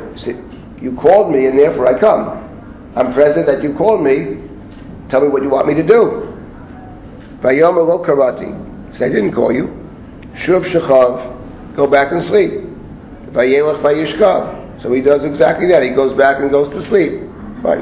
[0.82, 2.94] you called me and therefore I come.
[2.96, 4.48] I'm present that you called me.
[5.10, 6.28] Tell me what you want me to do.
[7.42, 8.98] Vayomer lo karati.
[8.98, 9.68] Say, I didn't call you.
[10.36, 12.52] Shuv shechav, go back and sleep.
[13.32, 14.82] Vayelach vayishkav.
[14.82, 15.84] So he does exactly that.
[15.84, 17.22] He goes back and goes to sleep.
[17.64, 17.80] Right.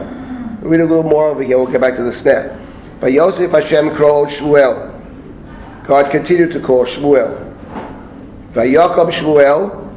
[0.62, 1.57] Read a little more over here.
[1.57, 2.51] We'll get back to the snap.
[2.99, 5.88] Vayosef Hashem kro Shmuel.
[5.88, 7.48] God continued to call Shmuel.
[8.53, 9.88] Vayakom Shmuel.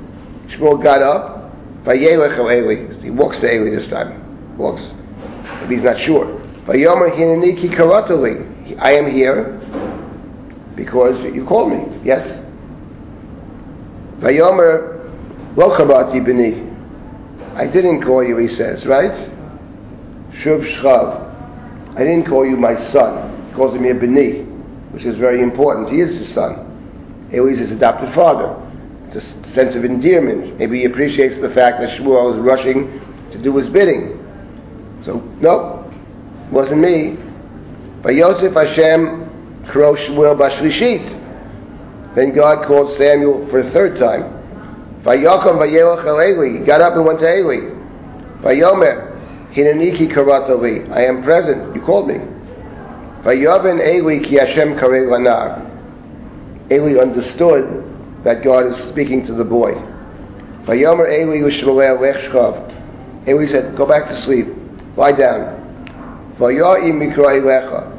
[0.49, 1.53] Shmuel got up.
[1.85, 3.03] Vayelech Eli.
[3.03, 4.57] He walks to Eli this time.
[4.57, 4.83] Walks.
[5.61, 6.27] But he's not sure.
[6.67, 8.79] Vayomer Hineni ki karatali.
[8.79, 9.59] I am here
[10.77, 12.01] because you called me.
[12.05, 12.41] Yes.
[14.21, 15.11] Vayomer
[15.57, 16.71] lo karati b'ni.
[17.57, 19.29] I didn't call you, he says, right?
[20.33, 21.97] Shuv shchav.
[21.97, 23.49] I didn't call you my son.
[23.49, 24.47] He calls me a b'ni,
[24.93, 25.91] which is very important.
[25.91, 26.72] He is his son.
[27.33, 28.57] Eli is his adopted father.
[29.09, 30.59] It's a sense of endearment.
[30.59, 34.19] Maybe he appreciates the fact that Shmuel is rushing to do his bidding.
[35.05, 35.91] So, no,
[36.51, 37.17] wasn't me.
[38.03, 42.15] But Yosef Hashem Kro Shmuel Bashlishit.
[42.15, 44.25] Then God called Samuel for a third time.
[45.03, 46.61] Vayakom Vayelach Eli.
[46.61, 47.75] He got up and went to Eli.
[48.43, 50.91] Vayomer Hinaniki Karatali.
[50.91, 51.75] I am present.
[51.75, 52.17] You called me.
[53.23, 55.72] Vayaven Eli Ki Hashem Karei Lanar.
[56.73, 57.85] Eli understood
[58.25, 59.73] that God is speaking to the boy.
[60.65, 61.51] Vayomer Eli
[63.49, 64.47] said, go back to sleep.
[64.97, 66.35] Lie down.
[66.39, 67.91] Vayai Mikra Elecha.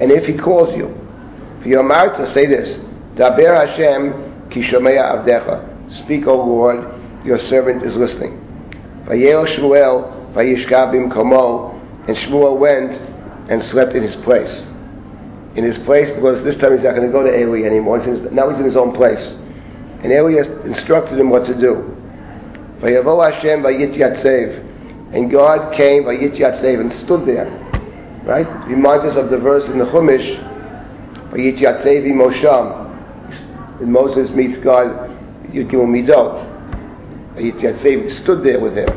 [0.00, 0.86] And if he calls you,
[1.60, 2.78] Vayomarta, say this,
[3.14, 5.66] Daber Hashem Kishamea Avdecha.
[6.04, 8.38] Speak, O Lord, your servant is listening.
[9.06, 11.76] Vayel Shmuel Vayishkabim Komo.
[12.08, 12.92] And Shmuel went
[13.50, 14.64] and slept in his place.
[15.56, 17.98] In his place, because this time he's not going to go to Eli anymore.
[17.98, 19.36] He's his, now he's in his own place.
[20.02, 21.96] And Eli has instructed him what to do.
[22.80, 23.66] Hashem.
[25.12, 27.50] And God came Vayit Yatsev and stood there.
[28.24, 28.46] Right?
[28.68, 30.38] Reminds us of the verse in the Chumash,
[31.30, 33.80] Vayit Yatsev Mosham.
[33.80, 35.10] And Moses meets God,
[35.48, 36.46] Yudgim Midot.
[37.34, 38.88] Vayit Yatsev stood there with him.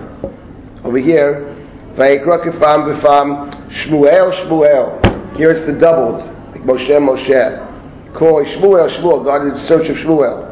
[0.84, 1.56] Over here,
[1.96, 5.36] Vayikra Kefam Befam Shmuel Shmuel.
[5.36, 6.24] Here it's the doubles,
[6.64, 8.14] Moshe Moshe.
[8.14, 9.26] Koi Shmuel Shmuel.
[9.26, 10.50] God is in search of Shmuel.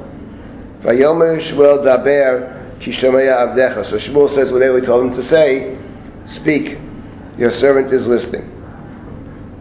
[0.82, 3.90] Vayomer Shmuel Daber Kishamaya Avdecha.
[3.90, 5.78] So Shmuel says what Eli told him to say.
[6.26, 6.78] Speak.
[7.38, 8.50] Your servant is listening.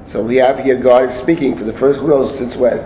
[0.07, 2.79] So we have here God speaking for the first who knows since when.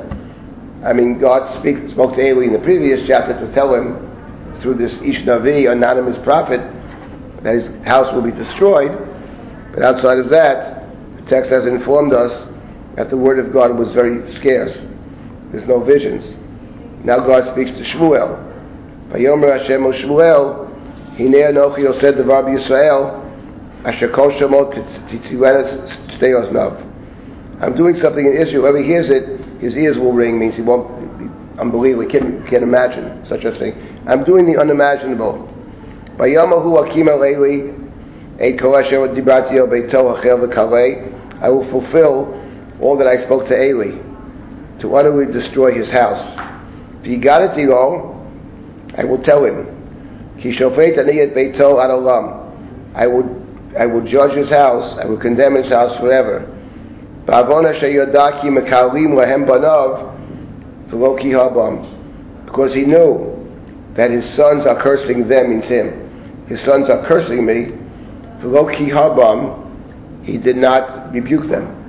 [0.84, 5.00] I mean, God spoke to Eli in the previous chapter to tell him through this
[5.00, 6.60] Ish Navi, anonymous prophet,
[7.42, 8.92] that his house will be destroyed.
[9.72, 10.84] But outside of that,
[11.16, 12.46] the text has informed us
[12.96, 14.76] that the word of God was very scarce.
[15.50, 16.36] There's no visions.
[17.04, 18.52] Now God speaks to Shmuel.
[19.10, 23.24] Vayomer Hashem o Shmuel, Hinei Anochi Osed Devar Yisrael,
[23.84, 24.72] Asher kol shemot
[25.08, 26.80] titzilenes stay oznav.
[27.60, 28.62] I'm doing something in Israel.
[28.62, 30.38] Whoever hears it, his ears will ring.
[30.38, 31.26] Means he won't be
[31.60, 32.04] unbelievable.
[32.04, 33.74] He can't, can't imagine such a thing.
[34.06, 35.48] I'm doing the unimaginable.
[36.16, 37.90] Vayamahu akim aleili
[38.40, 41.42] et kol asher dibrati beito hachel v'kalei.
[41.42, 42.40] I will fulfill
[42.84, 43.98] all that I spoke to Eli
[44.80, 46.20] to utterly destroy his house.
[47.00, 49.70] If he got it V'yigadati I will tell him.
[50.38, 52.40] Ki et beito ad olam.
[52.94, 53.42] I will
[53.78, 54.98] I will judge his house.
[54.98, 56.46] I will condemn his house forever.
[62.44, 63.48] Because he knew
[63.94, 66.46] that his sons are cursing them, means him.
[66.46, 67.72] His sons are cursing me.
[70.22, 71.83] He did not rebuke them.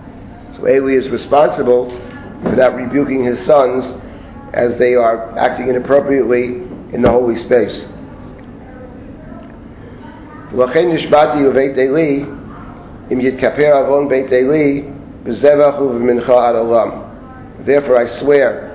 [0.57, 1.91] So Eli is responsible
[2.43, 3.87] for not rebuking his sons
[4.53, 6.63] as they are acting inappropriately
[6.93, 7.87] in the holy space.
[10.53, 12.25] ולכן נשבעתי בבית עלי,
[13.13, 14.83] אם יתכפר עוון בית עלי,
[15.25, 16.91] בזבח ובמנחה עד עולם.
[17.67, 18.71] Therefore I swear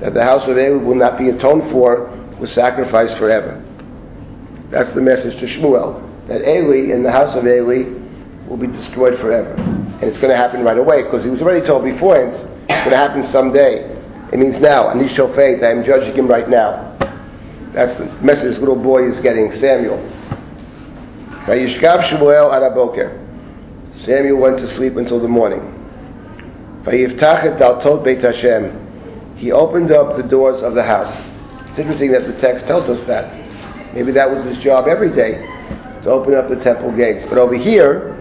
[0.00, 2.08] that the house of Eli will not be atoned for
[2.40, 3.62] with sacrifice forever.
[4.70, 7.84] That's the message to Shmuel, that Eli and the house of Eli
[8.47, 9.53] will be destroyed forever.
[9.53, 12.89] And it's going to happen right away, because he was already told before it's going
[12.89, 13.93] to happen someday.
[14.31, 16.97] It means now, Anish Shofet, I am judging him right now.
[17.73, 19.97] That's the message this little boy is getting, Samuel.
[21.45, 23.25] Vayishkav Shmuel.
[24.05, 25.61] Samuel went to sleep until the morning.
[26.83, 29.35] Vayiftach et daltot Beit Hashem.
[29.37, 31.13] He opened up the doors of the house.
[31.69, 33.33] It's interesting that the text tells us that.
[33.93, 35.41] Maybe that was his job every day,
[36.03, 37.25] to open up the temple gates.
[37.27, 38.16] But over here,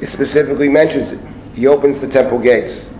[0.00, 1.20] it specifically mentions it.
[1.54, 2.90] He opens the temple gates.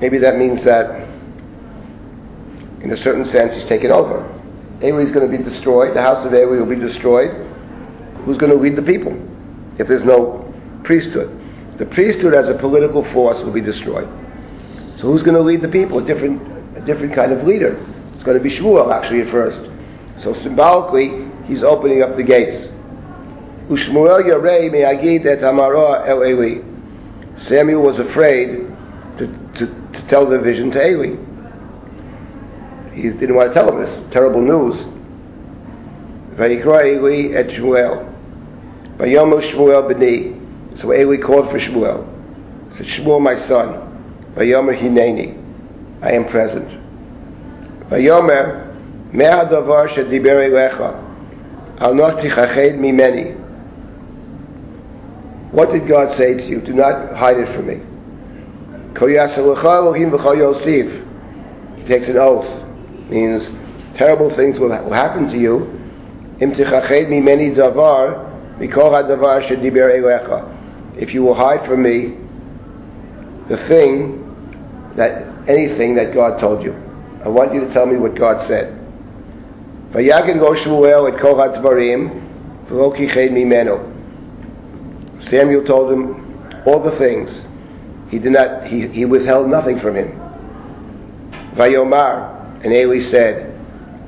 [0.00, 1.08] Maybe that means that,
[2.82, 4.22] in a certain sense, he's taken over.
[4.82, 5.96] Eli is going to be destroyed.
[5.96, 7.48] The house of Eli will be destroyed
[8.28, 9.12] who's going to lead the people
[9.78, 10.44] if there's no
[10.84, 11.34] priesthood?
[11.78, 14.06] The priesthood as a political force will be destroyed.
[14.98, 15.98] So who's going to lead the people?
[15.98, 16.42] A different,
[16.76, 17.78] a different kind of leader.
[18.14, 19.60] It's going to be Shmuel actually at first.
[20.20, 22.70] So symbolically, he's opening up the gates.
[23.68, 26.62] Ushmuel Yarei me'agid et amara el Eli.
[27.42, 28.66] Samuel was afraid
[29.18, 31.16] to, to, to tell the vision to Eli.
[32.94, 34.74] He didn't want to tell him this terrible news.
[36.36, 38.04] Vayikra Eli et Shmuel.
[38.96, 40.80] Vayomu Shmuel b'ni.
[40.80, 42.06] So Eli called for Shmuel.
[42.70, 43.84] He said, Shmuel, my son.
[44.34, 45.36] Vayomer hineni.
[46.02, 46.68] I am present.
[47.90, 51.04] Vayomer mea davar shediber elecha.
[51.80, 53.37] Al not tichached mimeni.
[55.50, 56.60] What did God say to you?
[56.60, 57.80] Do not hide it from me.
[61.76, 62.46] He takes an oath.
[63.08, 63.48] Means
[63.94, 65.66] terrible things will, will happen to you.
[71.00, 72.14] If you will hide from me
[73.48, 74.24] the thing
[74.96, 76.74] that anything that God told you,
[77.24, 78.74] I want you to tell me what God said.
[85.22, 87.42] Samuel told him all the things.
[88.10, 88.66] He did not.
[88.66, 90.18] He, he withheld nothing from him.
[91.54, 93.54] Vayomar and Eli said,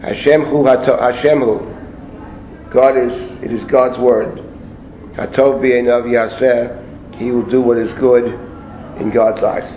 [0.02, 1.70] Hashem hu Hashem hu
[2.70, 4.36] God is, it is God's word.
[5.14, 8.26] Hatov b'einav yaseh, he will do what is good
[9.00, 9.68] in God's eyes.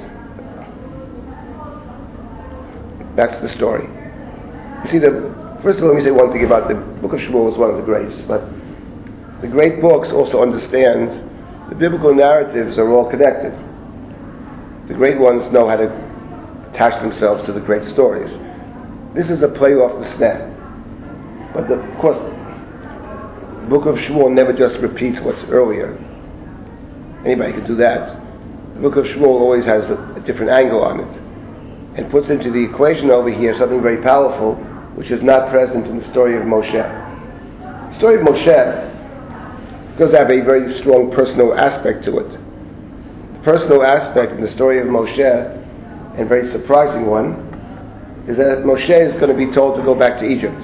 [3.16, 3.88] That's the story.
[4.84, 7.20] You see, the, first of all, let me say one thing about the book of
[7.20, 8.44] Shmuel is one of the greats, but
[9.44, 11.10] the great books also understand
[11.70, 13.52] the biblical narratives are all connected.
[14.88, 18.38] The great ones know how to attach themselves to the great stories.
[19.14, 21.54] This is a play off the sneh.
[21.54, 25.92] But the, of course, the book of Shmuel never just repeats what's earlier.
[27.26, 28.18] Anybody could do that.
[28.76, 31.18] The book of Shmuel always has a, a different angle on it
[31.98, 34.56] and puts into the equation over here something very powerful
[34.96, 36.72] which is not present in the story of Moshe.
[36.72, 38.93] The story of Moshe
[39.98, 42.32] does have a very strong personal aspect to it.
[42.32, 45.60] The personal aspect in the story of Moshe,
[46.18, 47.50] and very surprising one,
[48.28, 50.64] is that Moshe is going to be told to go back to Egypt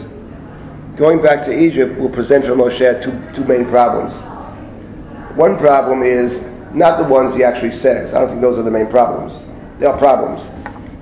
[1.00, 4.14] going back to Egypt will present for Moshe two, two main problems.
[5.38, 6.36] One problem is
[6.76, 8.14] not the ones he actually says.
[8.14, 9.34] I don't think those are the main problems.
[9.80, 10.44] They are problems.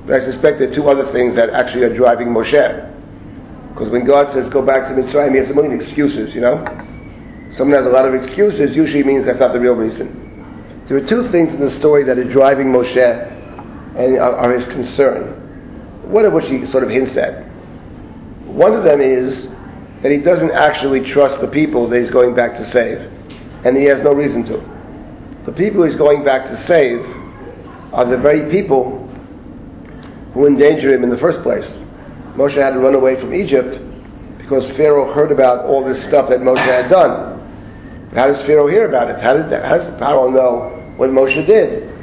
[0.06, 2.94] But I suspect there are two other things that actually are driving Moshe.
[3.74, 6.64] Because when God says go back to Mitzrayim, he has a million excuses, you know?
[7.52, 10.84] Someone has a lot of excuses, usually means that's not the real reason.
[10.88, 12.98] There are two things in the story that are driving Moshe
[13.98, 15.34] and are, are his concern.
[16.10, 17.46] One of which he sort of hints at.
[18.46, 19.48] One of them is
[20.02, 23.02] that he doesn't actually trust the people that he's going back to save.
[23.66, 24.64] and he has no reason to.
[25.46, 27.02] The people he's going back to save
[27.94, 29.08] are the very people
[30.34, 31.68] who endanger him in the first place.
[32.36, 33.82] Moshe had to run away from Egypt
[34.38, 37.37] because Pharaoh heard about all this stuff that Moshe had done.
[38.14, 39.20] How does Pharaoh hear about it?
[39.22, 41.94] How, did, how does Pharaoh know what Moshe did?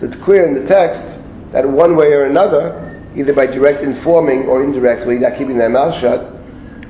[0.00, 1.02] It's clear in the text
[1.52, 6.00] that one way or another, either by direct informing or indirectly, not keeping their mouth
[6.00, 6.32] shut,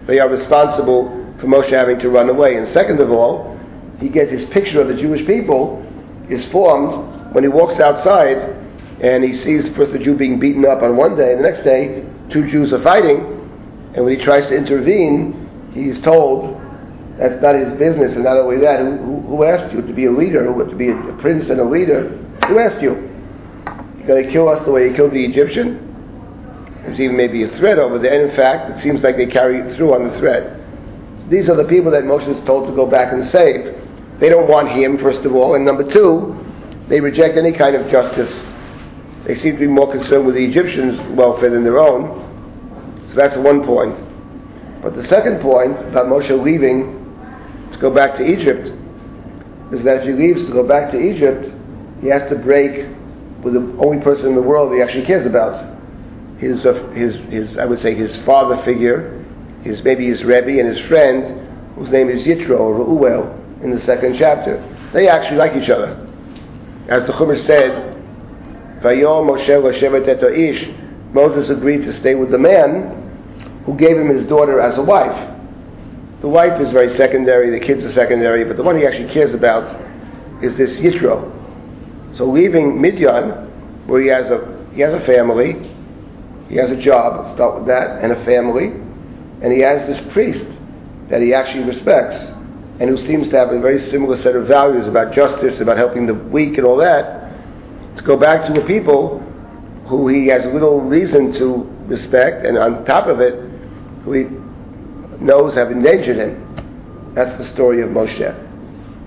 [0.07, 1.09] they are responsible
[1.39, 2.57] for Moshe having to run away.
[2.57, 3.59] And second of all,
[4.01, 5.85] he gets his picture of the Jewish people
[6.29, 8.37] is formed when he walks outside
[9.01, 11.63] and he sees first a Jew being beaten up on one day, and the next
[11.63, 13.21] day two Jews are fighting,
[13.95, 16.58] and when he tries to intervene, he's told
[17.19, 20.11] that's not his business, and not only that, who, who, asked you to be a
[20.11, 22.11] leader, who, to be a prince and a leader?
[22.47, 22.95] Who asked you?
[23.99, 25.85] You're going to kill us the way you killed the Egyptian?
[26.83, 29.75] There's even maybe a threat over there, and in fact, it seems like they carry
[29.75, 30.61] through on the threat.
[31.29, 33.77] These are the people that Moshe is told to go back and save.
[34.21, 36.39] They don't want him, first of all, and number two,
[36.87, 38.33] they reject any kind of justice.
[39.25, 43.05] They seem to be more concerned with the Egyptians' welfare than their own.
[43.09, 43.99] So that's one point.
[44.81, 46.98] But the second point about Moshe leaving
[47.73, 48.73] to go back to Egypt
[49.73, 51.53] is that if he leaves to go back to Egypt,
[52.01, 52.89] he has to break
[53.43, 55.77] with the only person in the world he actually cares about.
[56.39, 59.25] His, uh, his, his, I would say, his father figure,
[59.63, 63.81] his maybe his Rebbe and his friend, whose name is Yitro or Reuel in the
[63.81, 64.63] second chapter.
[64.93, 66.07] They actually like each other.
[66.89, 67.97] As the Chumash said,
[68.83, 70.69] Vayom Moshe Ish,
[71.13, 75.38] Moses agreed to stay with the man who gave him his daughter as a wife.
[76.21, 79.35] The wife is very secondary, the kids are secondary, but the one he actually cares
[79.35, 79.69] about
[80.43, 81.33] is this Yitro.
[82.17, 83.31] So leaving Midian,
[83.87, 85.71] where he has a he has a family,
[86.49, 88.67] he has a job, let's start with that, and a family,
[89.43, 90.47] and he has this priest
[91.09, 92.17] that he actually respects,
[92.81, 96.07] and who seems to have a very similar set of values about justice, about helping
[96.07, 97.33] the weak and all that,
[97.97, 99.21] to go back to a people
[99.87, 103.35] who he has little reason to respect, and on top of it,
[104.05, 104.38] who he
[105.21, 107.13] knows have endangered him.
[107.15, 108.47] That's the story of Moshe.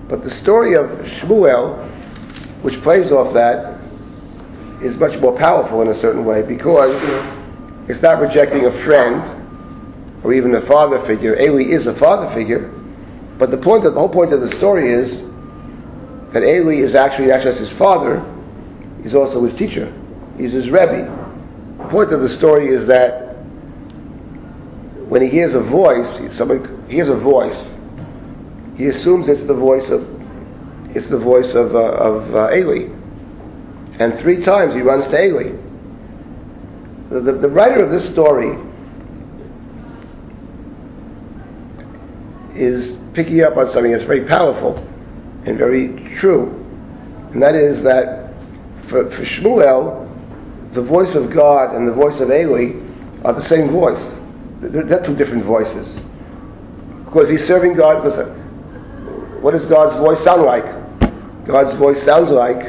[0.08, 1.88] But the story of Shmuel,
[2.62, 3.80] which plays off that,
[4.82, 7.00] is much more powerful in a certain way because
[7.88, 11.38] it's not rejecting a friend or even a father figure.
[11.40, 12.68] Eli is a father figure,
[13.38, 15.16] but the point of the whole point of the story is
[16.32, 18.24] that Eli is actually not just his father,
[19.02, 19.92] he's also his teacher.
[20.36, 21.76] He's his Rebbe.
[21.78, 23.21] The point of the story is that
[25.12, 27.68] when he hears a voice, someone hears a voice,
[28.78, 30.08] he assumes it's the voice of
[30.96, 32.88] it's the voice of, uh, of uh, Eli.
[33.98, 35.52] And three times he runs to Eli.
[37.10, 38.56] The, the, the writer of this story
[42.54, 44.78] is picking up on something that's very powerful
[45.44, 46.58] and very true.
[47.34, 48.32] And that is that
[48.88, 52.80] for, for Shmuel, the voice of God and the voice of Eli
[53.26, 54.21] are the same voice.
[54.62, 56.00] They're, two different voices.
[57.04, 58.04] Because he's serving God.
[58.04, 60.64] Listen, uh, what does God's voice sound like?
[61.44, 62.62] God's voice sounds like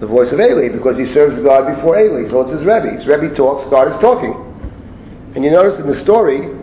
[0.00, 2.28] the voice of Eli because he serves God before Eli.
[2.28, 2.90] So it's his Rebbe.
[2.90, 4.34] His Rebbe talks, God is talking.
[5.34, 6.56] And you notice in the story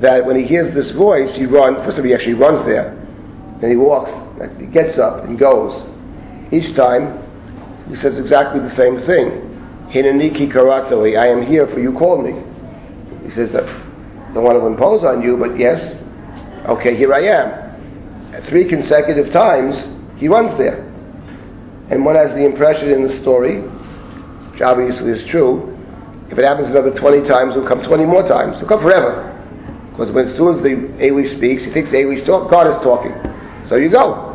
[0.00, 1.76] that when he hears this voice, he runs.
[1.78, 2.96] First of all, he actually runs there.
[3.60, 4.10] Then he walks,
[4.58, 5.86] he gets up and goes.
[6.50, 7.22] Each time,
[7.88, 9.46] he says exactly the same thing.
[9.90, 12.42] Hinaniki karatoi, I am here for you called me.
[13.30, 16.02] He says, I don't want to impose on you, but yes,
[16.66, 18.42] okay, here I am.
[18.42, 19.86] Three consecutive times,
[20.18, 20.82] he runs there.
[21.90, 25.70] And one has the impression in the story, which obviously is true,
[26.28, 28.56] if it happens another 20 times, it'll come 20 more times.
[28.56, 29.26] It'll come forever.
[29.90, 33.12] Because when, as soon as the Eli speaks, he thinks Eli's talk, God is talking.
[33.68, 34.26] So you go.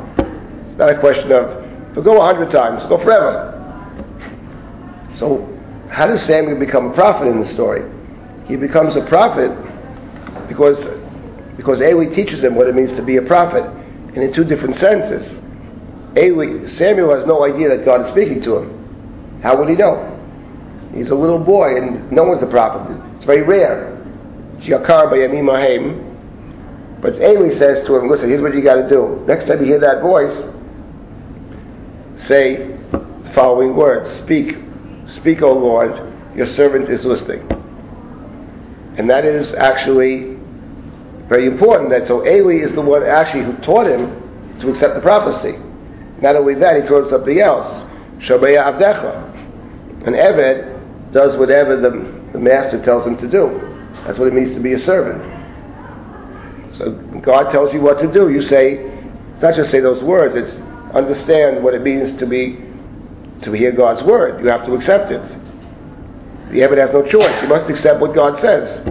[0.67, 3.51] It's not a question of, if go 100 times, go forever.
[5.15, 5.51] So,
[5.89, 7.89] how does Samuel become a prophet in the story?
[8.47, 9.51] He becomes a prophet
[10.47, 10.79] because,
[11.57, 14.75] because Eli teaches him what it means to be a prophet, and in two different
[14.75, 15.35] senses.
[16.17, 19.39] Eli, Samuel has no idea that God is speaking to him.
[19.41, 20.11] How would he know?
[20.93, 22.95] He's a little boy, and no one's a prophet.
[23.17, 23.91] It's very rare.
[24.59, 29.23] Yakar Bayamim But Eli says to him, listen, here's what you got to do.
[29.27, 30.33] Next time you hear that voice,
[32.27, 34.09] say the following words.
[34.19, 34.55] Speak,
[35.05, 37.45] speak, O Lord, your servant is listening.
[38.97, 40.37] And that is actually
[41.27, 41.89] very important.
[41.89, 45.57] That so Eli is the one actually who taught him to accept the prophecy.
[46.21, 47.67] Not only that, he taught something else.
[48.19, 50.07] Shabaya Avdecha.
[50.07, 51.89] An Eved does whatever the,
[52.31, 53.59] the master tells him to do.
[54.05, 55.21] That's what it means to be a servant.
[56.77, 56.91] So
[57.21, 58.29] God tells you what to do.
[58.29, 58.91] You say,
[59.33, 60.61] It's not just say those words, it's
[60.93, 62.61] understand what it means to be
[63.41, 64.41] to hear God's word.
[64.41, 65.21] You have to accept it.
[66.55, 67.41] The Ebed has no choice.
[67.41, 68.81] He must accept what God says.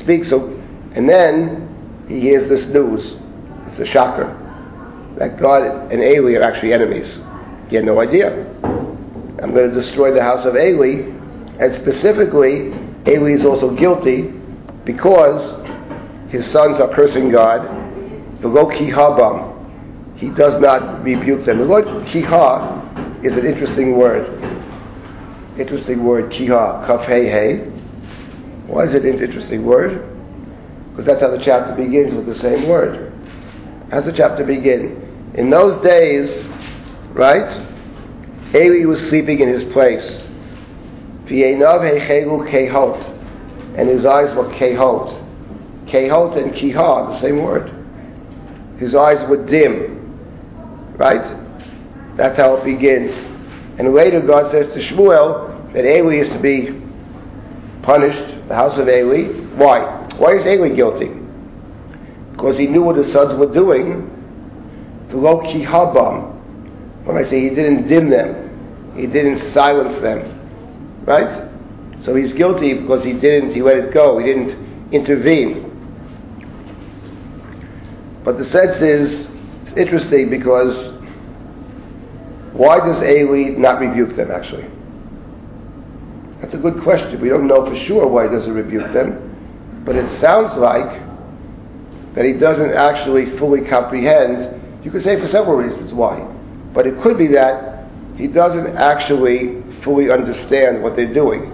[0.00, 0.48] Speak so
[0.94, 3.14] and then he hears this news.
[3.68, 4.40] It's a shocker.
[5.18, 7.16] That God and Eli are actually enemies.
[7.68, 8.44] He had no idea.
[8.64, 11.12] I'm going to destroy the house of Eli.
[11.60, 12.72] And specifically,
[13.06, 14.32] Eli is also guilty
[14.84, 15.40] because
[16.30, 17.62] his sons are cursing God.
[18.40, 20.16] The lo kihabam.
[20.16, 21.58] He does not rebuke them.
[21.58, 24.63] The word kiha is an interesting word.
[25.58, 27.58] Interesting word, kiha, kaf hey hey.
[28.66, 30.10] Why is it an interesting word?
[30.90, 33.12] Because that's how the chapter begins with the same word.
[33.90, 35.32] How's the chapter begin?
[35.34, 36.46] In those days,
[37.12, 37.48] right?
[38.54, 40.26] Eli was sleeping in his place.
[41.26, 41.48] And
[43.88, 45.20] his eyes were kehot.
[45.86, 47.72] Kehot and kiha, the same word.
[48.78, 50.96] His eyes were dim.
[50.96, 51.24] Right?
[52.16, 53.12] That's how it begins.
[53.78, 55.43] And later God says to Shmuel
[55.74, 56.80] that Eli is to be
[57.82, 59.32] punished, the house of Eli.
[59.56, 59.80] Why?
[60.16, 61.10] Why is Eli guilty?
[62.32, 64.10] Because he knew what his sons were doing.
[65.08, 66.32] V'lo kihabam.
[67.04, 70.30] When I say he didn't dim them, he didn't silence them.
[71.04, 71.50] Right?
[72.02, 75.70] So he's guilty because he didn't, he let it go, he didn't intervene.
[78.24, 79.26] But the sense is,
[79.66, 80.94] it's interesting because
[82.52, 84.70] why does Eli not rebuke them actually?
[86.44, 87.18] That's a good question.
[87.22, 91.00] We don't know for sure why he doesn't rebuke them, but it sounds like
[92.14, 94.84] that he doesn't actually fully comprehend.
[94.84, 96.20] You could say for several reasons why,
[96.74, 97.88] but it could be that
[98.18, 101.50] he doesn't actually fully understand what they're doing.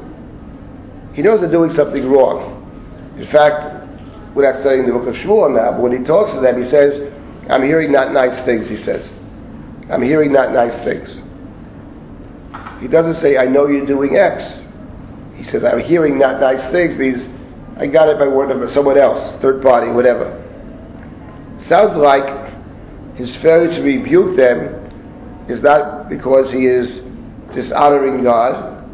[1.15, 3.15] He knows they're doing something wrong.
[3.17, 3.87] In fact,
[4.35, 7.13] without studying the book of Shmuel now, but when he talks to them, he says,
[7.49, 9.09] I'm hearing not nice things, he says.
[9.89, 11.23] I'm hearing not nice things.
[12.81, 14.65] He doesn't say, I know you're doing X.
[15.41, 17.27] He says, I'm hearing not nice things means
[17.79, 20.37] I got it by word of someone else, third party, whatever.
[21.67, 22.53] Sounds like
[23.17, 24.77] his failure to rebuke them
[25.49, 26.91] is not because he is
[27.55, 28.85] dishonoring God,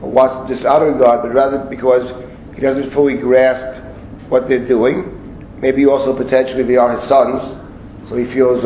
[0.00, 2.10] or wants to dishonor God, but rather because
[2.54, 3.82] he doesn't fully grasp
[4.30, 5.58] what they're doing.
[5.60, 7.42] Maybe also potentially they are his sons,
[8.08, 8.64] so he feels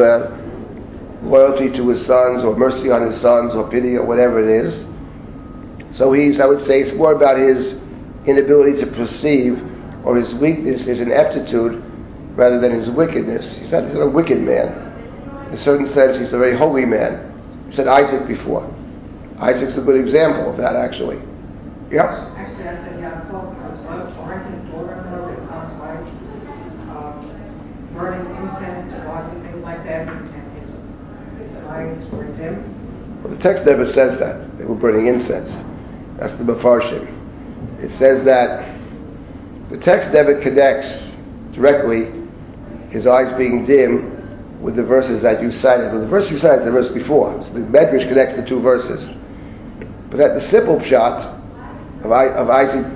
[1.25, 4.94] loyalty to his sons, or mercy on his sons, or pity, or whatever it is.
[5.97, 7.79] So he's, I would say, it's more about his
[8.27, 9.63] inability to perceive,
[10.05, 11.83] or his weakness, his ineptitude,
[12.35, 13.57] rather than his wickedness.
[13.59, 15.47] He's not, he's not a wicked man.
[15.49, 17.31] In a certain sense, he's a very holy man.
[17.69, 18.69] I said Isaac before.
[19.39, 21.21] Isaac's a good example of that, actually.
[21.91, 22.33] Yeah?
[22.37, 23.79] Actually, I said Yaakov was
[24.19, 25.47] one his daughter, Moses'
[25.79, 26.01] wife,
[26.91, 33.23] um, burning incense to God and things like that, and his, his eyes were dim.
[33.23, 34.59] Well, the text never says that.
[34.59, 35.53] They were burning incense.
[36.25, 37.85] That's the Mefarshim.
[37.85, 38.81] It says that
[39.69, 40.89] the text never connects
[41.53, 42.13] directly
[42.89, 45.93] his eyes being dim with the verses that you cited.
[45.93, 47.43] Well, the verse you cited is the verse before.
[47.43, 49.05] So the Medrash connects the two verses.
[50.09, 51.27] But that the simple pshat
[52.03, 52.87] of, of Isaac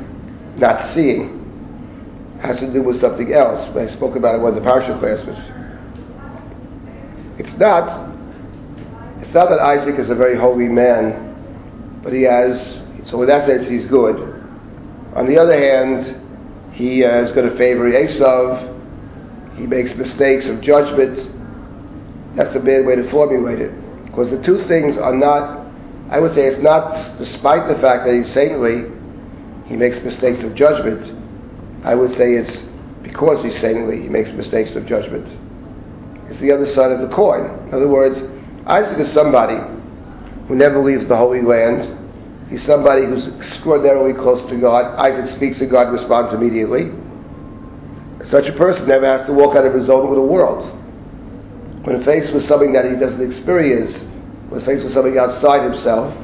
[0.56, 3.76] not seeing has to do with something else.
[3.76, 5.38] I spoke about it in one of the parsha classes.
[7.38, 8.08] It's not.
[9.20, 12.77] It's not that Isaac is a very holy man, but he has.
[13.10, 14.16] So in that sense, he's good.
[15.14, 19.56] On the other hand, he uh, is going to favor Esav.
[19.56, 21.16] He makes mistakes of judgment.
[22.36, 25.58] That's a bad way to formulate it, because the two things are not
[26.10, 28.90] I would say it's not, despite the fact that he's saintly,
[29.66, 31.14] he makes mistakes of judgment.
[31.84, 32.62] I would say it's
[33.02, 35.26] because he's saintly, he makes mistakes of judgment.
[36.30, 37.68] It's the other side of the coin.
[37.68, 38.22] In other words,
[38.66, 39.58] Isaac is somebody
[40.46, 41.97] who never leaves the Holy Land.
[42.50, 44.94] He's somebody who's extraordinarily close to God.
[44.98, 46.92] Isaac speaks and God responds immediately.
[48.24, 50.64] Such a person never has to walk out of his own little world.
[51.84, 53.96] When faced with something that he doesn't experience,
[54.48, 56.14] when faced with something outside himself,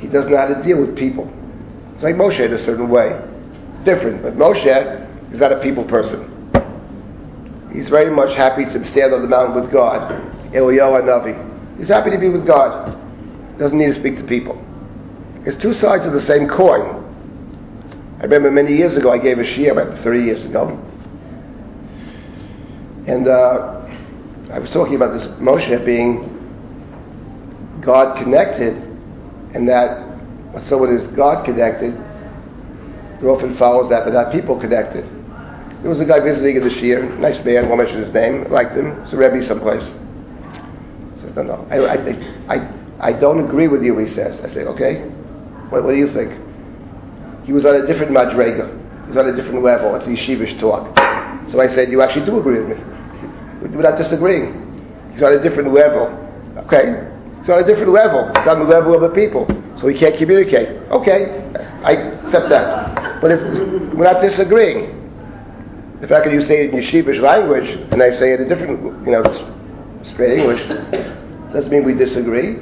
[0.00, 1.32] he doesn't know how to deal with people.
[1.94, 3.10] It's like Moshe in a certain way.
[3.70, 6.30] It's different, but Moshe is not a people person.
[7.72, 10.10] He's very much happy to stand on the mountain with God.
[10.52, 11.78] Eliyahu Navi.
[11.78, 12.96] He's happy to be with God.
[13.58, 14.60] Doesn't need to speak to people.
[15.46, 17.02] It's two sides of the same coin.
[18.18, 20.68] I remember many years ago I gave a shiur, about 30 years ago.
[23.06, 23.86] And uh,
[24.50, 26.30] I was talking about this Moshe of being
[27.82, 28.74] God connected,
[29.52, 30.02] and that
[30.66, 31.94] so it is God connected,
[33.20, 35.04] it often follows that, but not people connected.
[35.82, 38.74] There was a guy visiting in the shiur, nice man, won't mention his name, liked
[38.74, 38.92] him.
[39.02, 39.84] It's a Rebbe someplace.
[41.20, 44.40] Says, no, no, I, I, I, I don't agree with you, he says.
[44.40, 45.10] I say, okay,
[45.74, 46.30] what, what do you think?
[47.44, 48.70] He was on a different madrega.
[49.02, 49.94] He was on a different level.
[49.96, 50.96] It's yeshivish talk.
[51.50, 52.84] So I said, you actually do agree with me.
[53.60, 54.60] We're not disagreeing.
[55.12, 56.06] He's on a different level.
[56.64, 57.10] Okay?
[57.40, 58.26] He's on a different level.
[58.28, 59.46] He's on the level of the people.
[59.80, 60.68] So he can't communicate.
[60.90, 61.50] Okay,
[61.82, 63.20] I accept that.
[63.20, 65.00] But we're not disagreeing.
[66.00, 68.48] The fact that you say it in yeshivish language and I say it in a
[68.48, 70.66] different, you know, straight English,
[71.52, 72.58] doesn't mean we disagree.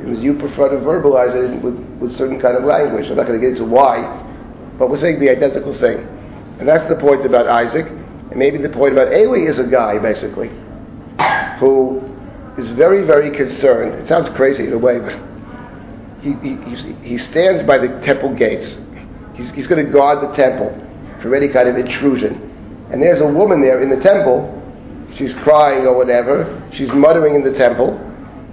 [0.00, 3.10] It was you prefer to verbalize it with, with certain kind of language.
[3.10, 4.02] I'm not going to get into why,
[4.78, 5.98] but we're saying the identical thing.
[6.58, 7.86] And that's the point about Isaac.
[7.86, 10.50] And maybe the point about Eli is a guy, basically,
[11.58, 12.02] who
[12.58, 13.94] is very, very concerned.
[13.94, 15.18] It sounds crazy in a way, but
[16.20, 18.76] he, he, he stands by the temple gates.
[19.34, 20.70] He's, he's going to guard the temple
[21.22, 22.44] from any kind of intrusion.
[22.90, 24.54] And there's a woman there in the temple.
[25.16, 26.62] She's crying or whatever.
[26.72, 27.96] She's muttering in the temple,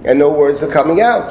[0.05, 1.29] and no words are coming out.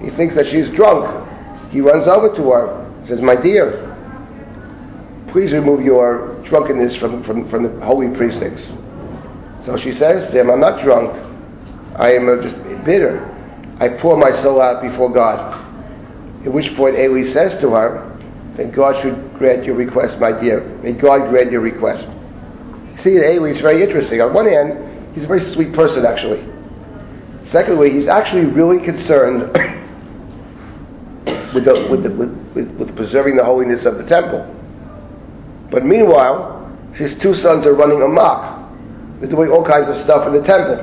[0.00, 1.26] He thinks that she's drunk.
[1.70, 3.04] He runs over to her.
[3.04, 3.84] Says, "My dear,
[5.28, 8.62] please remove your drunkenness from, from, from the holy precincts."
[9.64, 11.12] So she says to him, "I'm not drunk.
[11.96, 13.24] I am uh, just bitter.
[13.80, 15.66] I pour my soul out before God."
[16.46, 18.18] At which point Eli says to her,
[18.56, 20.64] "Then God should grant your request, my dear.
[20.82, 22.08] May God grant your request."
[23.02, 24.20] See, Eli is very interesting.
[24.22, 26.42] On one hand, he's a very sweet person, actually.
[27.50, 29.40] Secondly, he's actually really concerned
[31.54, 34.46] with, the, with, the, with, with, preserving the holiness of the temple.
[35.70, 38.70] But meanwhile, his two sons are running amok.
[39.20, 40.78] They're doing all kinds of stuff in the temple,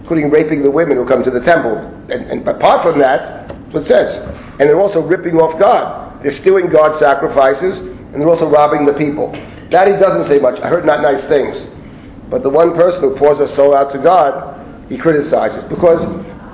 [0.00, 1.78] including raping the women who come to the temple.
[2.10, 4.18] And, and apart from that, that's what it says.
[4.60, 6.22] And they're also ripping off God.
[6.22, 9.32] They're stealing God's sacrifices, and they're also robbing the people.
[9.70, 10.60] That he doesn't say much.
[10.60, 11.68] I heard not nice things.
[12.28, 14.51] But the one person who pours her soul out to God,
[14.92, 15.64] he criticizes.
[15.64, 16.02] Because,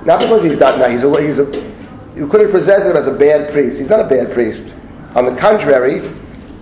[0.05, 1.69] not because he's not nice, he's a, he's a
[2.15, 3.77] you could have presented him as a bad priest.
[3.77, 4.63] He's not a bad priest.
[5.15, 6.09] On the contrary,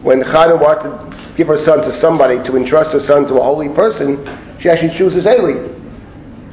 [0.02, 3.44] when Chana wanted to give her son to somebody, to entrust her son to a
[3.44, 4.26] holy person,
[4.60, 5.68] she actually chooses Eli.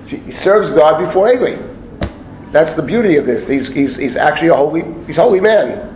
[0.08, 1.56] She serves God before Eli.
[2.52, 3.46] That's the beauty of this.
[3.48, 5.90] He's, he's, he's actually a holy, he's a holy man.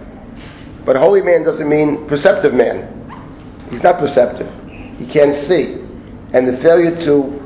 [0.84, 2.94] But holy man doesn't mean perceptive man.
[3.70, 4.48] He's not perceptive.
[4.98, 5.74] He can't see.
[6.32, 7.37] And the failure to,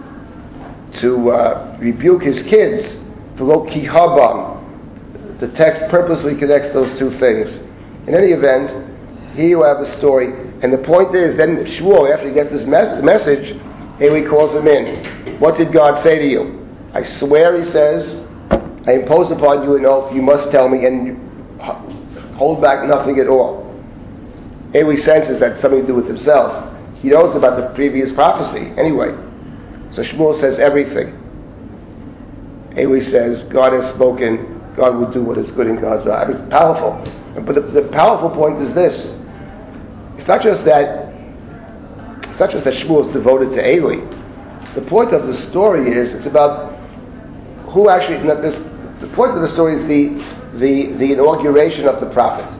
[1.00, 2.98] to uh, rebuke his kids,
[3.36, 7.52] for kihabam, the text purposely connects those two things.
[8.06, 8.70] In any event,
[9.34, 10.26] here you have the story.
[10.62, 13.56] And the point is, then Shmuel, after he gets this mes- message,
[14.00, 15.40] Eli calls him in.
[15.40, 16.68] What did God say to you?
[16.92, 18.26] I swear, he says,
[18.86, 21.60] I impose upon you an oath, you must tell me, and
[22.36, 23.62] hold back nothing at all.
[24.74, 26.72] Eli senses that something to do with himself.
[26.96, 29.12] He knows about the previous prophecy, anyway.
[29.92, 31.18] So Shmuel says everything.
[32.76, 36.24] Eli says, God has spoken, God will do what is good in God's eye.
[36.24, 36.92] I mean, powerful.
[37.44, 39.14] But the, the, powerful point is this:
[40.18, 41.12] it's not just that
[42.30, 44.00] it's not just that Shmuel is devoted to Eli.
[44.74, 46.74] The point of the story is it's about
[47.70, 48.18] who actually.
[48.40, 48.56] This,
[49.00, 52.58] the point of the story is the, the the inauguration of the prophet.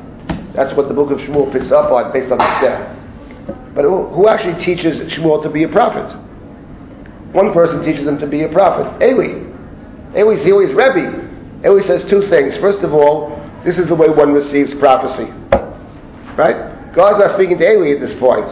[0.54, 2.96] That's what the book of Shmuel picks up on, based on the step.
[3.74, 6.14] But who, who actually teaches Shmuel to be a prophet?
[7.32, 9.02] One person teaches him to be a prophet.
[9.02, 9.50] Eli.
[10.14, 11.30] Eli's Eli's Rebbe.
[11.64, 12.56] Eli says two things.
[12.58, 15.30] First of all, this is the way one receives prophecy.
[16.36, 16.92] Right?
[16.92, 18.46] God's not speaking to Eli at this point.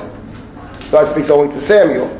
[0.91, 2.17] God speaks only to Samuel.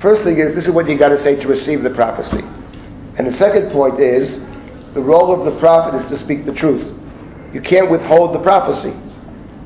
[0.00, 2.42] First thing is, this is what you got to say to receive the prophecy.
[3.16, 4.34] And the second point is,
[4.94, 6.96] the role of the prophet is to speak the truth.
[7.52, 8.94] You can't withhold the prophecy.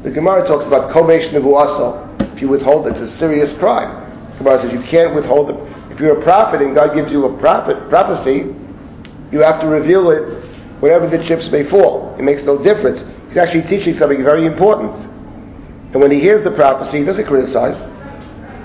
[0.03, 2.35] The Gemara talks about komesh nevuaso.
[2.35, 4.33] If you withhold it, it's a serious crime.
[4.33, 5.74] The Gemara says you can't withhold it.
[5.95, 8.53] If you're a prophet and God gives you a prophet prophecy,
[9.31, 10.45] you have to reveal it
[10.81, 12.15] wherever the chips may fall.
[12.19, 13.05] It makes no difference.
[13.29, 14.93] He's actually teaching something very important.
[15.93, 17.79] And when he hears the prophecy, he doesn't criticize.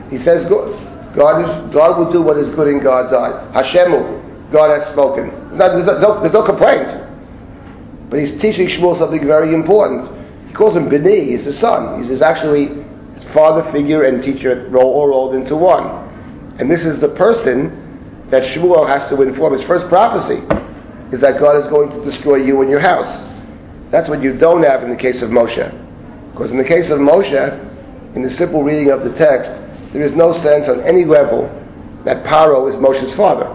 [0.09, 3.61] He says, God, is, God will do what is good in God's eye.
[3.61, 5.29] Hashemu, God has spoken.
[5.55, 6.89] There's no, there's no complaint.
[8.09, 10.47] But he's teaching Shmuel something very important.
[10.47, 12.03] He calls him Bini, he's his son.
[12.03, 16.08] He's actually his father figure and teacher all rolled into one.
[16.59, 19.53] And this is the person that Shmuel has to inform.
[19.53, 20.43] His first prophecy
[21.11, 23.25] is that God is going to destroy you and your house.
[23.91, 26.31] That's what you don't have in the case of Moshe.
[26.31, 29.49] Because in the case of Moshe, in the simple reading of the text,
[29.93, 31.43] there is no sense on any level
[32.05, 33.47] that Paro is Moshe's father.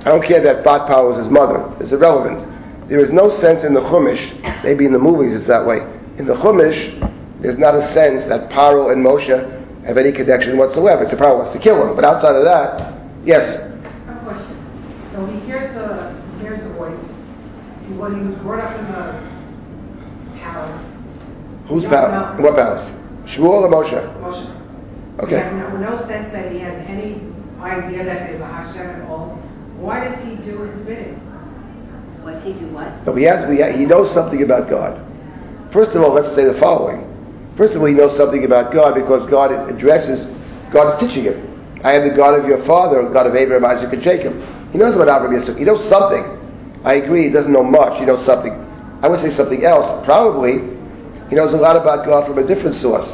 [0.00, 1.76] I don't care that Bat Paro is his mother.
[1.80, 2.88] It's irrelevant.
[2.88, 5.78] There is no sense in the Chumash, maybe in the movies it's that way.
[6.18, 11.02] In the Chumash, there's not a sense that Paro and Moshe have any connection whatsoever.
[11.04, 11.96] It's a problem wants to kill him.
[11.96, 13.42] But outside of that, yes.
[14.06, 14.56] I have a question.
[15.12, 16.98] So he hears the, he hears the voice.
[17.86, 20.86] He, when he was brought up in the palace.
[21.68, 22.38] Whose he palace?
[22.38, 22.86] know- What palace?
[23.30, 23.92] Shmuel or Moshe?
[24.20, 24.56] Moshe.
[25.20, 25.36] Okay.
[25.56, 27.20] No, no sense that he has any
[27.60, 29.36] idea that there's a Hashem at all.
[29.78, 31.16] Why does he do his bidding?
[32.22, 33.06] What's he do what?
[33.06, 33.48] No, he has.
[33.76, 35.00] He knows something about God.
[35.72, 37.06] First of all, let's say the following.
[37.60, 40.18] First of all, he knows something about God because God addresses.
[40.72, 41.80] God is teaching him.
[41.84, 44.32] I am the God of your father, God of Abraham, Isaac, and Jacob.
[44.72, 45.58] He knows about Abraham Yitzchak.
[45.58, 46.24] He knows something.
[46.84, 47.24] I agree.
[47.24, 48.00] He doesn't know much.
[48.00, 48.54] He knows something.
[49.02, 50.06] I would say something else.
[50.06, 50.52] Probably,
[51.28, 53.10] he knows a lot about God from a different source.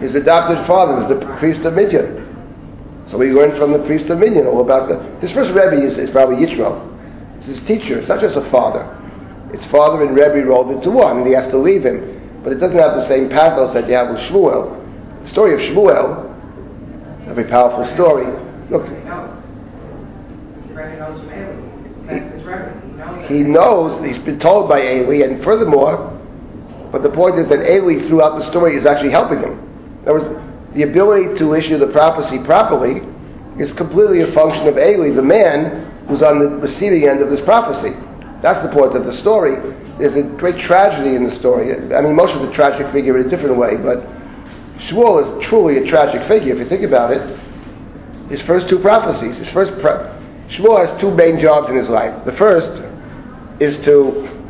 [0.00, 3.08] His adopted father was the priest of Midian.
[3.10, 5.22] So we learned from the priest of Midian all about God.
[5.22, 6.76] His first Rebbe is, is probably Yitro.
[7.38, 8.00] It's his teacher.
[8.00, 8.84] It's not just a father.
[9.54, 12.11] It's father and Rebbe rolled into one, and he has to leave him.
[12.42, 15.22] But it doesn't have the same pathos that you have with Shmuel.
[15.22, 18.26] The story of Shmuel, a very powerful story.
[18.68, 19.42] Look, He knows.
[20.66, 22.20] He already knows from Eli.
[22.20, 22.80] That's his Rebbe.
[22.82, 23.18] He knows.
[23.18, 23.30] that.
[23.30, 26.18] he knows, he's been told by Eli, and furthermore,
[26.90, 29.52] but the point is that Eli throughout the story is actually helping him.
[30.02, 33.02] In other words, the ability to issue the prophecy properly
[33.58, 37.40] is completely a function of Eli, the man who's on the receiving end of this
[37.42, 37.94] prophecy.
[38.42, 39.56] That's the point of the story.
[39.98, 41.72] There's a great tragedy in the story.
[41.72, 44.02] I mean, Moshe is a tragic figure in a different way, but
[44.78, 47.38] Shmuel is truly a tragic figure if you think about it.
[48.30, 50.08] His first two prophecies, his first pro-
[50.48, 52.24] Shmuel has two main jobs in his life.
[52.24, 52.70] The first
[53.60, 54.40] is to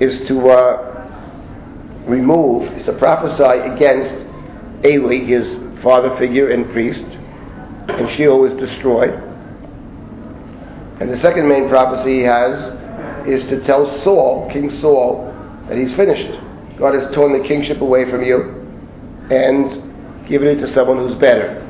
[0.00, 3.42] is to uh, remove, is to prophesy
[3.74, 4.14] against
[4.84, 9.12] Eli, his father figure and priest, and Shiloh is destroyed.
[11.00, 12.79] And the second main prophecy he has
[13.26, 15.32] is to tell Saul, King Saul,
[15.68, 16.40] that he's finished.
[16.78, 18.66] God has torn the kingship away from you
[19.30, 21.66] and given it to someone who's better.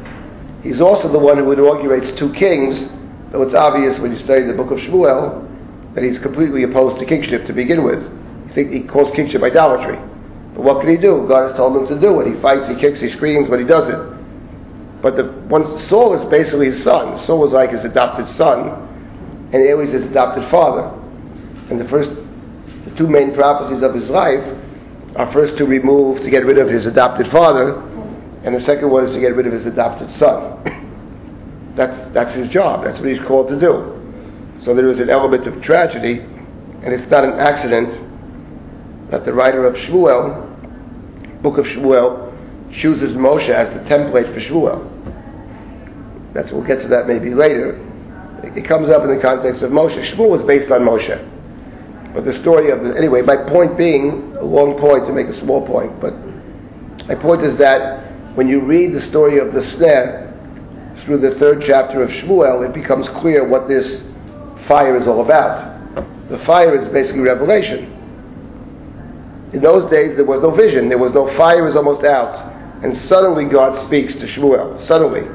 [0.62, 2.88] He's also the one who inaugurates two kings,
[3.32, 5.48] though it's obvious when you study the book of Shmuel
[5.94, 8.00] that he's completely opposed to kingship to begin with.
[8.54, 9.96] He calls kingship idolatry.
[10.54, 11.26] But what can he do?
[11.28, 12.34] God has told him to do it.
[12.34, 15.02] He fights, he kicks, he screams, but he does it.
[15.02, 17.18] But the one Saul is basically his son.
[17.26, 20.96] Saul was like his adopted son, and Eli's his adopted father.
[21.70, 22.10] And the first,
[22.84, 24.44] the two main prophecies of his life
[25.14, 27.80] are first to remove, to get rid of his adopted father,
[28.44, 31.72] and the second one is to get rid of his adopted son.
[31.76, 32.84] that's that's his job.
[32.84, 33.96] That's what he's called to do.
[34.62, 36.20] So there is an element of tragedy,
[36.82, 42.32] and it's not an accident that the writer of Shmuel, book of Shmuel,
[42.72, 44.86] chooses Moshe as the template for Shmuel.
[46.32, 47.76] That's we'll get to that maybe later.
[48.42, 50.02] It, it comes up in the context of Moshe.
[50.12, 51.28] Shmuel was based on Moshe.
[52.14, 55.38] But the story of the anyway, my point being a long point to make a
[55.38, 56.12] small point, but
[57.06, 61.62] my point is that when you read the story of the sneh through the third
[61.66, 64.04] chapter of Shmuel, it becomes clear what this
[64.66, 65.78] fire is all about.
[66.28, 67.96] The fire is basically revelation.
[69.52, 72.48] In those days, there was no vision, there was no fire, was almost out.
[72.84, 74.80] And suddenly God speaks to Shmuel.
[74.86, 75.28] Suddenly.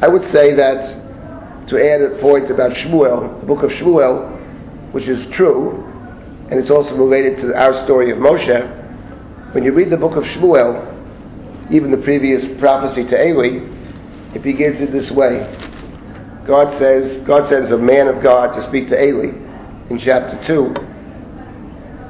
[0.00, 4.31] I would say that, to add a point about Shmuel, the book of Shmuel,
[4.92, 5.84] which is true,
[6.50, 8.78] and it's also related to our story of Moshe,
[9.54, 10.88] when you read the book of Shmuel,
[11.70, 13.68] even the previous prophecy to Eli,
[14.34, 15.40] it begins in this way.
[16.46, 19.34] God says, God sends a man of God to speak to Eli
[19.90, 20.74] in chapter 2.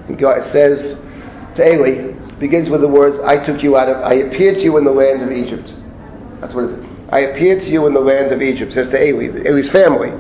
[0.09, 0.97] And God says
[1.57, 4.77] to Eli, begins with the words, I took you out of, I appeared to you
[4.79, 5.75] in the land of Egypt.
[6.41, 6.87] That's what it is.
[7.11, 10.13] I appeared to you in the land of Egypt, says to Eli, Eli's family.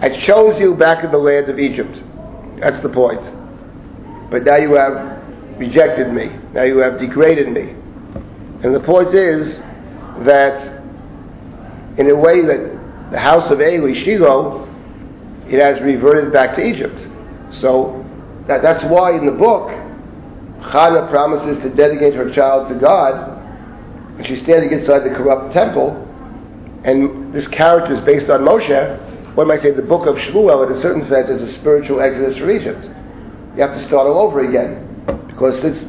[0.00, 2.02] I chose you back in the land of Egypt.
[2.58, 3.20] That's the point.
[4.30, 6.30] But now you have rejected me.
[6.54, 7.74] Now you have degraded me.
[8.62, 9.58] And the point is
[10.20, 10.82] that
[11.98, 14.66] in a way that the house of Eli, Shiloh,
[15.48, 17.06] it has reverted back to Egypt.
[17.50, 18.04] So
[18.46, 19.70] that, that's why in the book,
[20.62, 23.38] Hannah promises to dedicate her child to God,
[24.16, 26.06] and she's standing inside the corrupt temple,
[26.84, 29.09] and this character is based on Moshe.
[29.40, 32.36] One might say the book of Shmuel, in a certain sense, is a spiritual exodus
[32.36, 32.84] from Egypt.
[33.56, 35.02] You have to start all over again.
[35.28, 35.82] Because since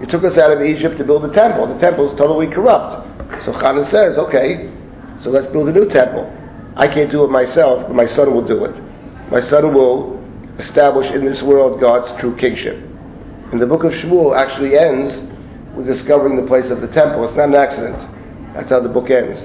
[0.00, 3.44] you took us out of Egypt to build the temple, the temple is totally corrupt.
[3.46, 4.72] So Hannah says, okay,
[5.20, 6.32] so let's build a new temple.
[6.76, 8.80] I can't do it myself, but my son will do it.
[9.28, 10.22] My son will
[10.58, 12.76] establish in this world God's true kingship.
[13.50, 15.20] And the book of Shmuel actually ends
[15.74, 17.24] with discovering the place of the temple.
[17.24, 17.98] It's not an accident.
[18.54, 19.40] That's how the book ends.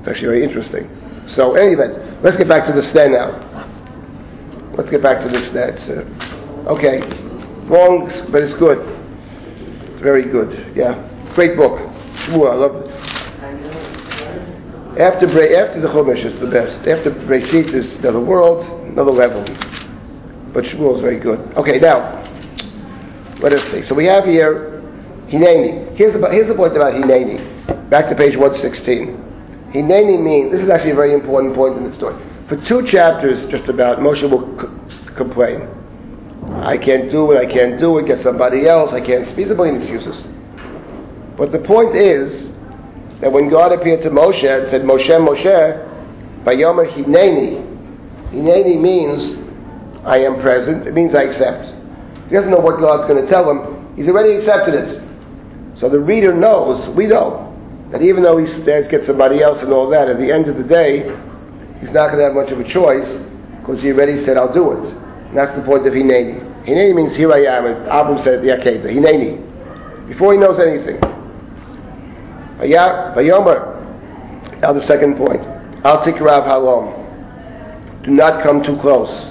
[0.00, 1.00] It's actually very interesting.
[1.26, 3.50] So, any event, let's get back to the sneh now.
[4.76, 5.76] Let's get back to sneh.
[5.76, 7.00] It's, uh, okay.
[7.66, 8.78] Wrong, but it's good.
[9.92, 10.76] It's very good.
[10.76, 11.10] Yeah.
[11.34, 11.78] Great book.
[12.26, 12.94] Shmuel, I love
[14.98, 16.86] after Bre- after the Chumash is the best.
[16.86, 19.42] After Breshit is another world, another level.
[20.52, 21.40] But Shmuel is very good.
[21.56, 22.22] Okay, now
[23.40, 23.82] let us see.
[23.82, 24.82] So we have here
[25.26, 25.96] Hineni.
[25.96, 27.90] Here's the here's the point about Hineni.
[27.90, 29.33] Back to page 116.
[29.74, 32.14] Hineni means this is actually a very important point in the story.
[32.48, 35.68] For two chapters, just about Moshe will c- complain.
[36.62, 37.38] I can't do it.
[37.38, 38.06] I can't do it.
[38.06, 38.92] Get somebody else.
[38.92, 39.48] I can't speak.
[39.48, 40.22] a million excuses.
[41.36, 42.48] But the point is
[43.20, 47.64] that when God appeared to Moshe and said, Moshe, Moshe, by Yomer Hineni,
[48.30, 49.36] Hineni means
[50.04, 50.86] I am present.
[50.86, 51.66] It means I accept.
[52.28, 53.96] He doesn't know what God's going to tell him.
[53.96, 55.02] He's already accepted it.
[55.76, 57.43] So the reader knows, we know,
[57.94, 60.56] that even though he says get somebody else and all that, at the end of
[60.56, 61.02] the day,
[61.78, 63.20] he's not going to have much of a choice
[63.60, 64.92] because he already said, I'll do it.
[65.28, 66.40] And that's the point of Hineni.
[66.66, 68.90] Hineni means here I am, and Abram said at the Akedah.
[68.90, 70.08] Hineni.
[70.08, 70.96] Before he knows anything.
[72.58, 74.60] Vayomer.
[74.60, 75.46] Now the second point.
[75.84, 78.02] Al tikrav halom.
[78.02, 79.30] Do not come too close.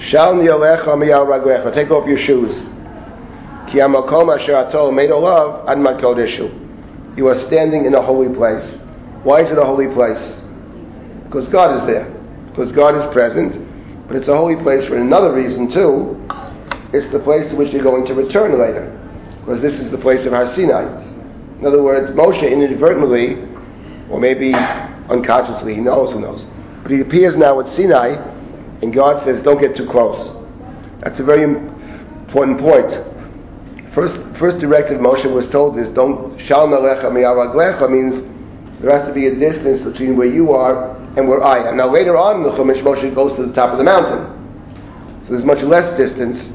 [0.00, 1.74] Shal niyolecha miyal raglecha.
[1.74, 2.56] Take off your shoes.
[3.70, 6.62] Ki amakom asher atol made olav ad makodeshu.
[7.16, 8.78] You are standing in a holy place.
[9.22, 10.38] Why is it a holy place?
[11.24, 12.10] Because God is there.
[12.50, 14.06] Because God is present.
[14.06, 16.22] But it's a holy place for another reason too.
[16.92, 18.92] It's the place to which you're going to return later.
[19.40, 20.84] Because this is the place of Har Sinai.
[21.58, 23.42] In other words, Moshe inadvertently,
[24.10, 26.44] or maybe unconsciously, he knows, who knows.
[26.82, 28.16] But he appears now at Sinai,
[28.82, 30.36] and God says, don't get too close.
[31.00, 32.92] That's a very important point.
[33.96, 37.10] First, first directive Moshe was told is, don't, shal nalecha
[37.90, 38.20] means
[38.82, 41.78] there has to be a distance between where you are and where I am.
[41.78, 45.24] Now later on the Chumash, Moshe goes to the top of the mountain.
[45.24, 46.52] So there's much less distance,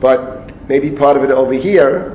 [0.00, 2.14] but maybe part of it over here.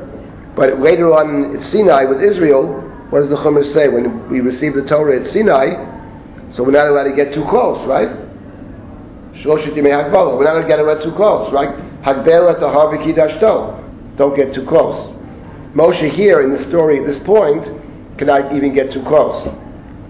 [0.56, 3.90] But later on at Sinai with Israel, what does the Chumash say?
[3.90, 5.76] When we receive the Torah at Sinai,
[6.54, 8.08] so we're not allowed to get too close, right?
[9.44, 11.76] We're not allowed to get too close, right?
[12.02, 13.83] Hagbel Tahar V'Kidashto.
[14.18, 15.14] Don't get too close.
[15.74, 17.68] Moshe here in the story at this point
[18.18, 19.50] cannot even get too close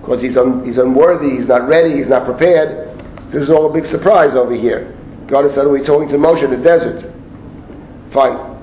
[0.02, 3.00] because he's, un, he's unworthy, he's not ready, he's not prepared.
[3.32, 4.94] This is all a big surprise over here.
[5.28, 7.10] God is suddenly talking to Moshe in the desert.
[8.12, 8.54] Fine.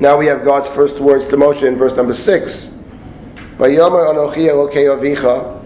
[0.00, 2.68] Now we have God's first words to Moshe in verse number six.
[3.58, 5.60] Vayomer Anochi Elokei Avicha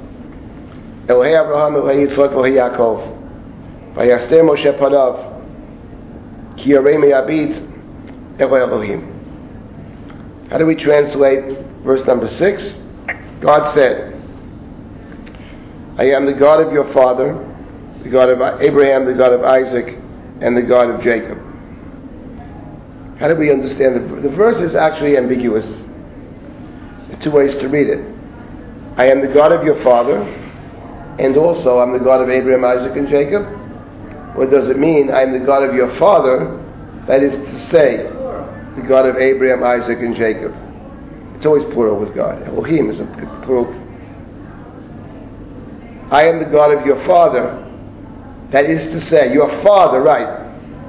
[1.07, 5.37] Elohei Abraham Elohei Yitzchak Elohei Yaakov Vayaster Moshe Panav
[6.57, 7.03] Ki Elohim
[10.51, 12.75] How do we translate verse number six?
[13.41, 14.15] God said,
[15.99, 17.35] I am the God of your father,
[18.03, 19.99] the God of Abraham, the God of Isaac,
[20.41, 21.39] and the God of Jacob.
[23.19, 25.67] How do we understand the, the verse is actually ambiguous.
[25.67, 28.15] There are two ways to read it.
[28.97, 30.23] I am the God of your father,
[31.19, 33.45] and also I'm the God of Abraham, Isaac, and Jacob.
[34.37, 35.11] What does it mean?
[35.11, 36.65] I am the God of your father,
[37.09, 38.07] that is to say,
[38.77, 40.55] the God of Abraham, Isaac, and Jacob.
[41.37, 42.43] It's always plural with God.
[42.43, 43.05] Elohim is a
[43.45, 43.73] plural.
[46.11, 47.65] I am the God of your father.
[48.51, 50.49] That is to say, your father, right?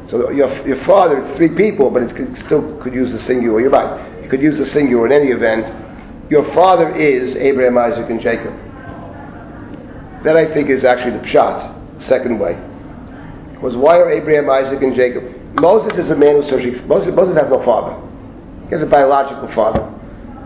[0.10, 3.60] So your, your father, it's three people, but it still could use the singular.
[3.60, 4.24] You're right.
[4.24, 5.68] You could use the singular in any event.
[6.32, 8.54] Your father is Abraham, Isaac, and Jacob.
[10.24, 12.54] That I think is actually the pshat, second way.
[13.62, 15.39] Was why are Abraham, Isaac, and Jacob?
[15.60, 16.88] Moses is a man who's searching.
[16.88, 17.95] Moses, Moses has no father.
[18.66, 19.82] He has a biological father.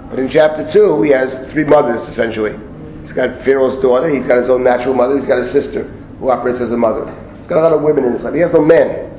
[0.10, 2.58] But in chapter 2, he has three mothers, essentially.
[3.02, 5.84] He's got Pharaoh's daughter, he's got his own natural mother, he's got a sister
[6.20, 7.06] who operates as a mother.
[7.40, 8.34] He's got a lot of women in his life.
[8.34, 9.10] He has no men.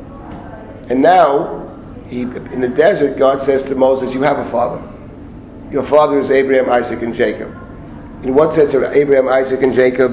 [0.88, 1.68] And now,
[2.08, 4.82] he, in the desert, God says to Moses, You have a father.
[5.70, 7.50] Your father is Abraham, Isaac, and Jacob.
[8.22, 10.12] In what sense are Abraham, Isaac, and Jacob?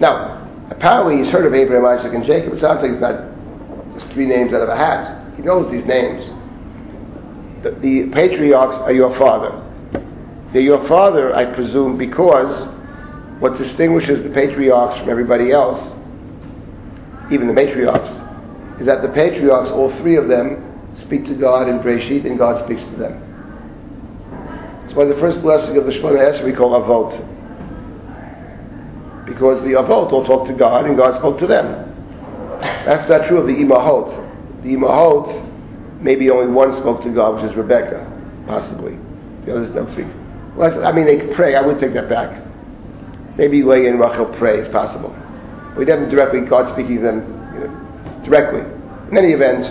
[0.00, 2.54] Now, apparently he's heard of Abraham, Isaac, and Jacob.
[2.54, 3.33] It sounds like it's not
[3.94, 5.34] just three names out of a hat.
[5.36, 6.26] He knows these names.
[7.62, 9.60] The, the patriarchs are your father.
[10.52, 12.68] They're your father, I presume, because
[13.40, 15.80] what distinguishes the patriarchs from everybody else,
[17.30, 21.80] even the matriarchs, is that the patriarchs, all three of them, speak to God in
[21.80, 23.20] Breshit, and God speaks to them.
[24.82, 27.18] That's why the first blessing of the Shemona Esrei we call Avot.
[29.26, 31.83] Because the Avot all talk to God, and God spoke to them.
[32.84, 34.62] That's not true of the Imahot.
[34.62, 38.10] The Imahot, maybe only one spoke to God, which is Rebecca,
[38.46, 38.98] possibly.
[39.44, 40.06] The others don't speak.
[40.56, 41.54] Well, I mean, they pray.
[41.56, 42.42] I would take that back.
[43.36, 44.58] Maybe Leah and Rachel pray.
[44.60, 45.14] It's possible.
[45.76, 48.60] We never directly God speaking to them you know, directly.
[49.10, 49.66] In any event,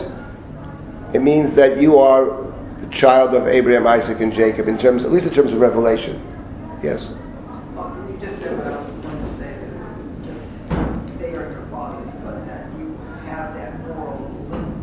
[1.16, 2.44] it means that you are
[2.82, 6.22] the child of Abraham, Isaac, and Jacob, in terms, at least in terms of revelation.
[6.84, 7.08] Yes.
[7.74, 9.56] Well, you just said what I was going to say,
[10.70, 14.20] that they are your fathers, but that you have that moral,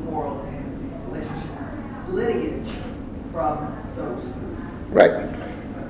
[0.04, 2.74] moral and relationship lineage
[3.96, 4.22] those.
[4.90, 5.30] Right.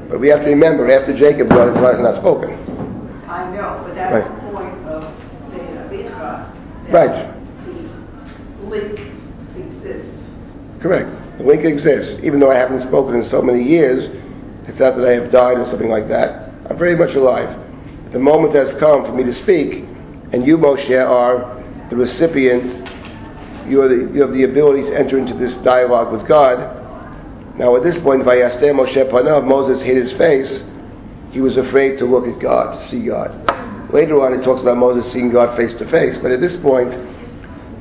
[0.09, 2.53] But we have to remember, after Jacob, God has not spoken.
[3.28, 4.24] I know, but that's Right.
[4.24, 6.11] the point of a big
[6.90, 7.28] Right.
[8.61, 9.01] The link
[9.57, 10.18] exists.
[10.80, 11.11] Correct.
[11.38, 12.16] The link exists.
[12.22, 14.09] Even though I haven't spoken in so many years,
[14.66, 16.51] it's not that I have died or something like that.
[16.68, 17.57] I'm very much alive.
[18.12, 19.84] The moment has come for me to speak,
[20.32, 22.88] and you, Moshe, are the recipient.
[23.68, 26.80] You, are the, you have the ability to enter into this dialogue with God.
[27.61, 30.65] Now, at this point, Vayastem Moshe Panav, Moses hid his face.
[31.31, 33.93] He was afraid to look at God, to see God.
[33.93, 36.19] Later on, it talks about Moses seeing God face to face.
[36.19, 36.91] But at this point,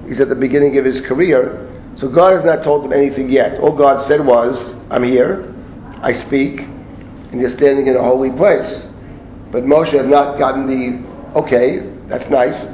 [0.06, 1.66] he's at the beginning of his career.
[1.96, 3.58] So God has not told him anything yet.
[3.62, 5.56] All God said was, I'm here,
[6.02, 8.86] I speak, and you're standing in a holy place.
[9.50, 12.66] But Moshe has not gotten the, okay, that's nice.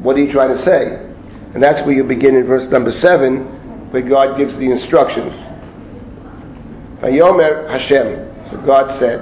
[0.00, 1.04] What are you trying to say?
[1.52, 5.34] And that's where you begin in verse number 7, where God gives the instructions.
[7.00, 8.50] Vayomer Hashem.
[8.50, 9.20] So God said,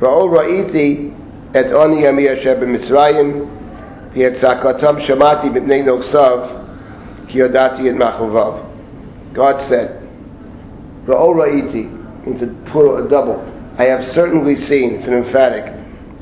[0.00, 1.14] Ra'ol ra'iti
[1.54, 8.64] et oni yami hashem b'mitzrayim ki et zakatam shamati b'bnei noksav ki yodati et machuvav.
[9.32, 10.02] God said,
[11.06, 13.42] Ra'ol ra'iti means a plural, a double.
[13.78, 15.72] I have certainly seen, it's an emphatic,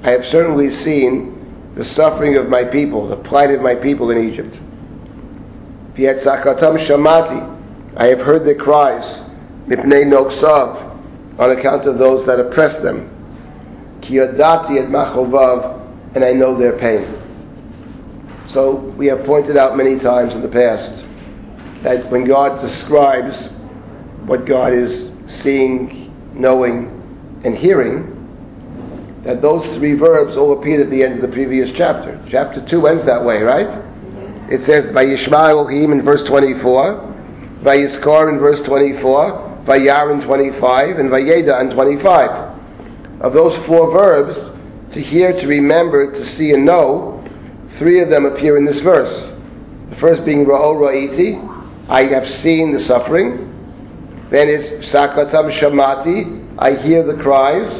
[0.04, 4.28] I have certainly seen the suffering of my people, the plight of my people in
[4.28, 4.54] Egypt.
[5.96, 9.25] Yet Zakatam Shamati, I have heard their cries
[9.66, 13.10] mipnei nogsav, on account of those that oppress them.
[14.02, 17.22] Ki yadati et machovav, and I know their pain.
[18.48, 21.04] So we have pointed out many times in the past
[21.82, 23.48] that when God describes
[24.26, 26.92] what God is seeing, knowing,
[27.44, 28.12] and hearing,
[29.24, 32.20] that those three verbs all appeared at the end of the previous chapter.
[32.30, 33.66] Chapter 2 ends that way, right?
[34.50, 37.14] It says, Vayishma Elohim in verse 24,
[37.62, 43.20] Vayiskar in verse 24, Vayar in 25, and Vayeda in 25.
[43.20, 44.36] Of those four verbs,
[44.94, 47.22] to hear, to remember, to see, and know,
[47.78, 49.32] three of them appear in this verse.
[49.90, 53.42] The first being Ra'o Ra'iti, I have seen the suffering.
[54.30, 57.72] Then it's Sakatam Shamati, I hear the cries.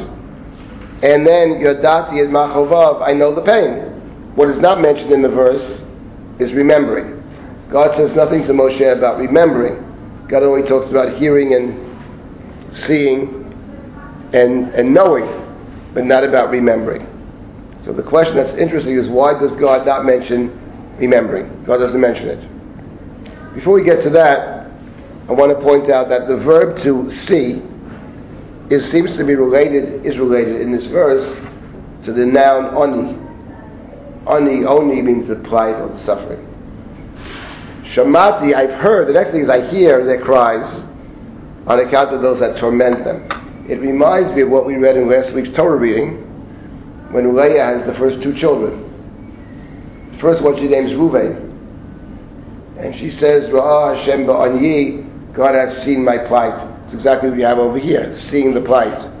[1.03, 4.33] And then Yodati et Machovav, I know the pain.
[4.35, 5.81] What is not mentioned in the verse
[6.39, 7.23] is remembering.
[7.69, 9.86] God says nothing to Moshe about remembering.
[10.27, 13.45] God only talks about hearing and seeing
[14.33, 15.25] and, and knowing,
[15.93, 17.07] but not about remembering.
[17.85, 20.51] So the question that's interesting is why does God not mention
[20.97, 21.63] remembering?
[21.63, 23.53] God doesn't mention it.
[23.55, 24.69] Before we get to that,
[25.29, 27.61] I want to point out that the verb to see
[28.69, 31.25] is, seems to be related, is related in this verse
[32.05, 33.17] to the noun oni.
[34.27, 36.46] Oni, oni means the plight or the suffering.
[37.93, 40.83] Shamati, I've heard, the next thing is I hear their cries
[41.65, 43.65] on account of those that torment them.
[43.69, 46.23] It reminds me of what we read in last week's Torah reading
[47.11, 48.83] when Leah has the first two children.
[50.11, 51.43] The first one she names Ruvain.
[52.77, 56.53] And she says, Ra'ah Hashem ba'anyi, God has seen my plight.
[56.85, 59.11] It's exactly what we have over here, seeing the plight.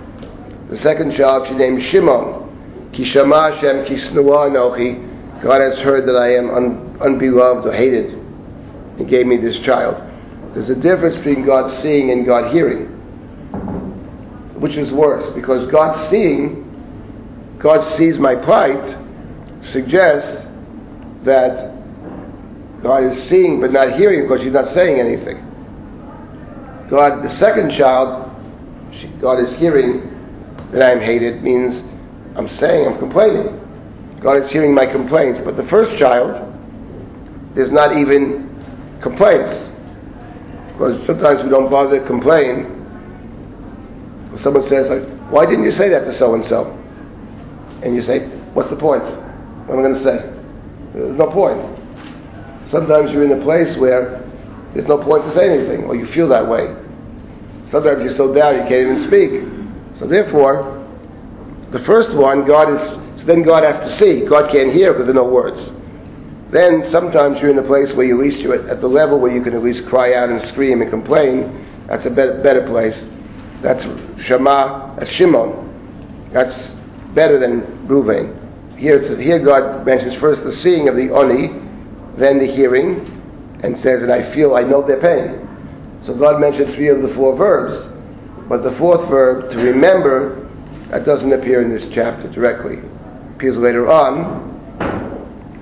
[0.69, 2.91] The second child she names Shimon.
[2.93, 5.41] Ki shama Hashem ki snua anochi.
[5.41, 8.26] God has heard that I am un- unbeloved or hated.
[8.97, 10.03] He gave me this child.
[10.53, 12.87] There's a difference between God seeing and God hearing.
[14.59, 15.29] Which is worse?
[15.35, 16.63] Because God seeing,
[17.59, 18.95] God sees my plight,
[19.61, 20.45] suggests
[21.23, 21.73] that
[22.81, 25.37] God is seeing but not hearing because He's not saying anything.
[26.89, 28.31] God, the second child,
[28.93, 30.01] she, God is hearing
[30.71, 31.83] that I am hated means
[32.35, 33.59] I'm saying, I'm complaining.
[34.21, 35.41] God is hearing my complaints.
[35.41, 36.43] But the first child,
[37.55, 38.46] there's not even
[39.01, 39.63] complaints.
[40.73, 42.73] Because sometimes we don't bother to complain.
[44.39, 46.71] Someone says, like, why didn't you say that to so and so?
[47.83, 49.03] And you say, what's the point?
[49.03, 50.33] What am I going to say?
[50.93, 51.59] There's no point.
[52.67, 54.23] Sometimes you're in a place where
[54.73, 56.75] there's no point to say anything, or you feel that way.
[57.65, 59.43] Sometimes you're so down you can't even speak.
[59.97, 60.87] So therefore,
[61.71, 62.79] the first one, God is,
[63.19, 64.25] so then God has to see.
[64.25, 65.59] God can't hear because there are no words.
[66.49, 69.19] Then sometimes you're in a place where you at least you're at, at the level
[69.19, 71.65] where you can at least cry out and scream and complain.
[71.87, 73.05] That's a better, better place.
[73.61, 73.83] That's
[74.23, 76.29] Shema, that's Shimon.
[76.31, 76.75] That's
[77.13, 78.77] better than Ruvain.
[78.77, 81.47] Here, here God mentions first the seeing of the Oni,
[82.15, 83.13] then the hearing,
[83.63, 85.47] and says, and I feel, I know their pain.
[86.03, 87.75] So God mentioned three of the four verbs,
[88.47, 90.47] but the fourth verb, to remember,
[90.89, 92.77] that doesn't appear in this chapter directly.
[92.77, 94.56] It appears later on.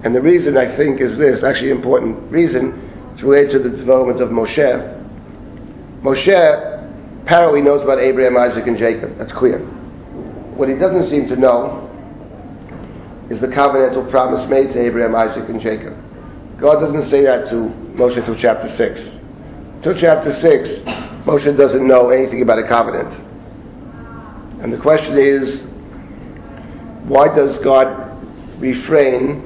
[0.05, 2.79] And the reason I think is this, actually important reason,
[3.11, 5.01] it's related to the development of Moshe.
[6.03, 9.17] Moshe apparently knows about Abraham, Isaac, and Jacob.
[9.17, 9.57] That's clear.
[10.57, 11.89] What he doesn't seem to know
[13.31, 15.97] is the covenantal promise made to Abraham, Isaac, and Jacob.
[16.59, 17.55] God doesn't say that to
[17.95, 19.17] Moshe until chapter 6.
[19.81, 20.69] Till chapter 6,
[21.25, 23.11] Moshe doesn't know anything about a covenant.
[24.61, 25.61] And the question is,
[27.09, 28.11] why does God
[28.59, 29.44] refrain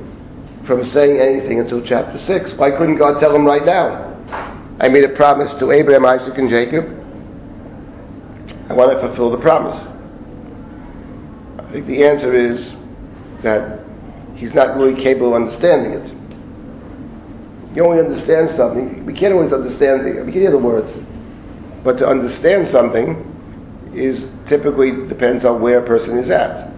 [0.70, 2.54] from saying anything until chapter 6?
[2.54, 4.06] Why couldn't God tell him right now?
[4.80, 6.86] I made a promise to Abraham, Isaac, and Jacob.
[8.70, 9.76] I want to fulfill the promise.
[11.58, 12.76] I think the answer is
[13.42, 13.80] that
[14.36, 17.76] he's not really capable of understanding it.
[17.76, 19.08] You only understand something.
[19.08, 20.24] We can't always understand it.
[20.24, 20.96] We can hear the words.
[21.84, 23.26] But to understand something
[23.96, 26.72] is typically depends on where a person is at.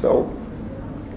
[0.00, 0.36] So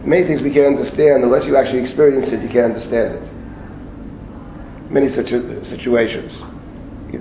[0.03, 4.91] many things we can't understand unless you actually experience it, you can't understand it.
[4.91, 6.33] Many such situations.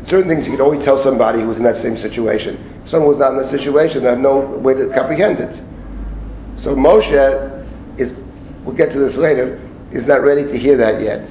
[0.08, 2.56] Certain things you can only tell somebody who's in that same situation.
[2.84, 5.54] If someone who's not in that situation, they have no way to comprehend it.
[6.62, 8.10] So Moshe is,
[8.64, 9.60] we'll get to this later,
[9.92, 11.30] is not ready to hear that yet.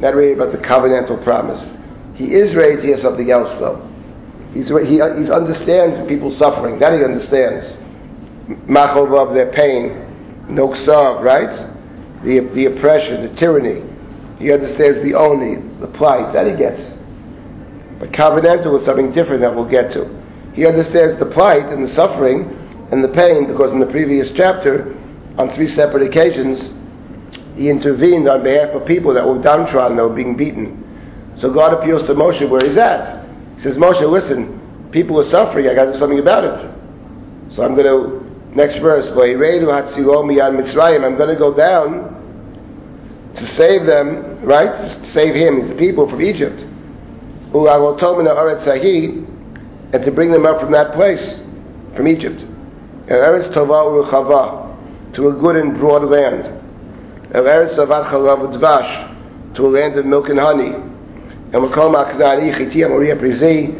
[0.00, 1.72] Not ready about the covenantal promise.
[2.14, 3.90] He is ready to hear something else though.
[4.52, 6.78] He's, he, he understands people's suffering.
[6.78, 7.76] That he understands.
[8.68, 10.03] Machov their pain.
[10.48, 12.22] Noksav, right?
[12.22, 13.82] The, the oppression, the tyranny.
[14.38, 16.32] He understands the only, the plight.
[16.32, 16.96] That he gets.
[17.98, 20.22] But covenantal is something different that we'll get to.
[20.54, 24.96] He understands the plight and the suffering and the pain because in the previous chapter,
[25.38, 26.72] on three separate occasions,
[27.56, 30.80] he intervened on behalf of people that were downtrodden, that were being beaten.
[31.36, 33.26] So God appeals to Moshe where he's at.
[33.56, 37.52] He says, Moshe, listen, people are suffering, I got to do something about it.
[37.52, 38.23] So I'm going to,
[38.54, 39.40] next verse, I'm going
[41.28, 42.14] to go down
[43.36, 45.02] to save them, right?
[45.02, 46.64] To save him, the people from Egypt.
[47.52, 48.66] Who I will tell them Eretz
[49.92, 51.42] and to bring them up from that place,
[51.94, 52.40] from Egypt.
[53.06, 56.44] Eretz Tovah to a good and broad land.
[57.32, 59.14] Eretz Avat
[59.54, 60.74] to a land of milk and honey.
[60.74, 63.72] And Makom HaKnani Chiti Amoria Prizi,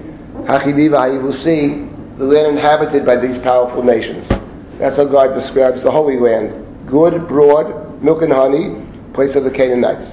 [0.47, 4.29] Hachidiva Hayivusi, the land inhabited by these powerful nations.
[4.79, 6.89] That's how God describes the Holy Land.
[6.89, 10.09] Good, broad, milk and honey, place of the Canaanites.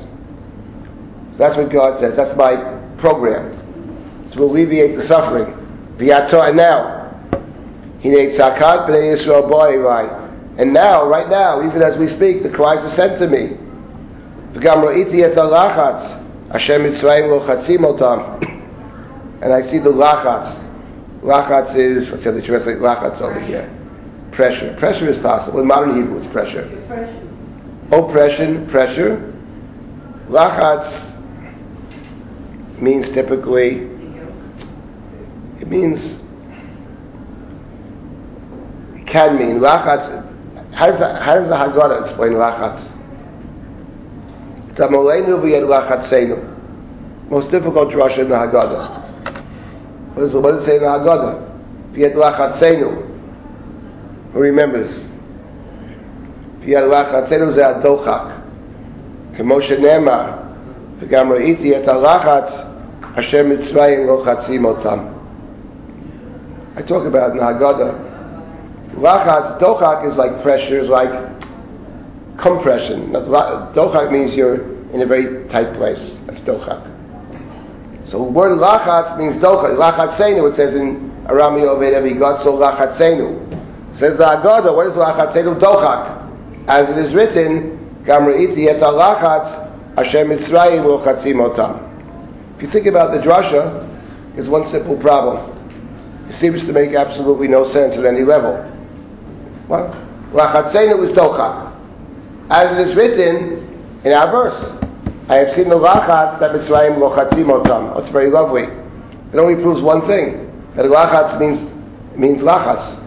[1.32, 2.16] So that's what God says.
[2.16, 2.56] That's my
[2.98, 3.58] program.
[4.34, 5.58] To alleviate the suffering.
[6.00, 7.02] And now,
[10.58, 13.58] and now, right now, even as we speak, the cries are sent to me.
[19.42, 20.54] And I see the lachatz.
[21.24, 23.81] Lachatz is, let's see how they translate lachatz over here.
[24.32, 24.76] Pressure.
[24.80, 25.60] Pressure is possible.
[25.60, 26.68] In modern Hebrew, it's pressure.
[27.92, 29.34] Oppression, pressure.
[30.30, 31.10] Lachatz
[32.82, 33.90] means typically,
[35.60, 36.22] it means,
[38.96, 40.20] it can mean, lachatz,
[40.74, 42.90] how does the, how does the Haggadah explain lachatz?
[44.76, 47.30] Tamolenu v'yed lachatzeinu.
[47.30, 50.16] Most difficult drasha in the Haggadah.
[50.16, 51.94] What does, what does it say in the Haggadah?
[51.94, 53.01] V'yed lachatzeinu
[54.33, 55.07] Who remembers?
[56.61, 58.33] V'yed lachatzeinu ze adochak.
[59.37, 60.25] כמו שנאמר,
[60.99, 62.63] וגם ראיתי את הלחץ
[63.15, 64.99] אשר מצרים לוחצים אותם.
[66.77, 68.07] I talk about in the Haggadah
[68.97, 71.11] Lachatz, dochak is like pressure, is like
[72.39, 73.13] compression.
[73.13, 76.19] Dochak means you're in a very tight place.
[76.27, 76.93] That's dochak.
[78.07, 79.77] So the word lachatz means dochak.
[79.77, 83.43] Lachatzenu, it says in Arami Oved Evi God, so lachatzenu.
[83.94, 85.60] Says the Agada, what is lachatzenu?
[85.60, 86.68] Dochak.
[86.68, 91.88] As it is written, Gam re'iti et lachatz, Hashem Mitzrayim lochatzim otam.
[92.56, 93.88] If you think about the drasha,
[94.38, 95.58] it's one simple problem.
[96.30, 98.56] It seems to make absolutely no sense at any level.
[99.68, 99.92] What?
[100.32, 101.72] Lachatzenu is dochak.
[102.50, 104.78] As it is written in our verse.
[105.30, 108.00] I have seen the lachatz that Mitzrayim lochatzim otam.
[108.00, 108.64] It's very lovely.
[108.64, 110.48] It only proves one thing.
[110.76, 111.72] That lachatz means,
[112.18, 113.01] means lachatz.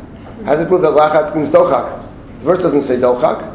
[0.44, 2.02] How does it prove that lachatz means dochak?
[2.40, 3.50] The verse doesn't say dochak.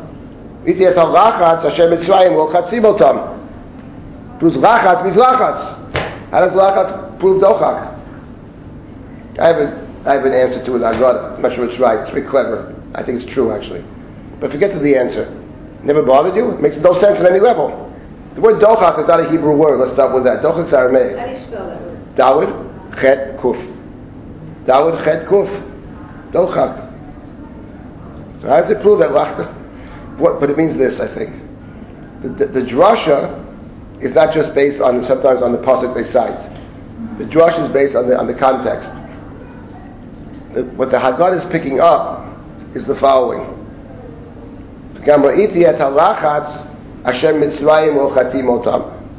[0.65, 4.39] Iti et lachatz Hashem Mitzrayim lochatzim otam.
[4.39, 5.91] Proves lachatz means lachatz.
[6.31, 7.95] How does lachatz prove dochak?
[9.39, 10.83] I have, a, I have an answer to it.
[10.83, 11.35] I got it.
[11.35, 11.99] I'm not sure it's right.
[11.99, 12.75] It's very clever.
[12.95, 13.85] I think it's true, actually.
[14.39, 15.29] But forget to the answer.
[15.83, 16.49] Never bothered you?
[16.51, 17.85] It makes no sense at any level.
[18.35, 19.79] The word dochak is not a Hebrew word.
[19.79, 20.41] Let's start with that.
[20.41, 21.17] Dochak is Aramaic.
[21.17, 22.15] How do you spell that word?
[22.15, 24.65] Dalid Chet Kuf.
[24.65, 25.68] Dalid Chet Kuf.
[26.31, 26.89] Dochak.
[28.41, 29.53] So how does it prove that Lachta?
[30.18, 31.34] What, but it means this, I think.
[32.22, 33.45] The, the, the drasha
[34.01, 36.39] is not just based on sometimes on the pasuk they cite.
[37.18, 38.89] The drasha is based on the on the context.
[40.53, 42.38] The, what the Haggadah is picking up
[42.76, 43.56] is the following.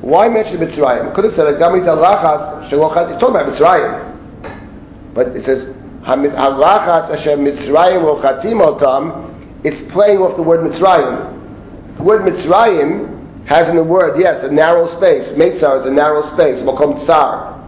[0.00, 1.14] Why mention Mitzrayim?
[1.14, 3.12] Could have said Gamit Lachas Shalochat.
[3.12, 9.64] It's talking about Mitzrayim, but it says Halachatz Hashem Mitzrayim Otam.
[9.64, 11.96] It's playing off the word Mitzrayim.
[11.96, 15.26] The word Mitzrayim has in the word, yes, a narrow space.
[15.36, 16.62] Meitzar is a narrow space.
[16.62, 17.58] Mokom Tsar.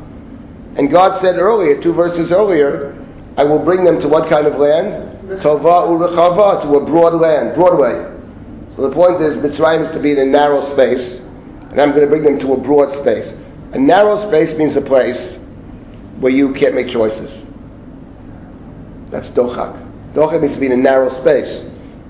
[0.77, 2.99] And God said earlier, two verses earlier,
[3.37, 5.41] I will bring them to what kind of land?
[5.43, 8.09] Tova Urechava, to a broad land, Broadway.
[8.77, 11.21] So the point is, Mitzrayim is to be in a narrow space,
[11.71, 13.33] and I'm going to bring them to a broad space.
[13.73, 15.37] A narrow space means a place
[16.21, 17.52] where you can't make choices.
[19.13, 20.15] That's dochak.
[20.15, 21.67] Dochak means to be in a narrow space.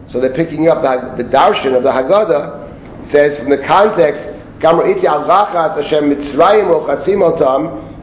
[0.07, 2.63] So they're picking up the, the darshan of the Haggadah
[3.11, 4.23] says from the context,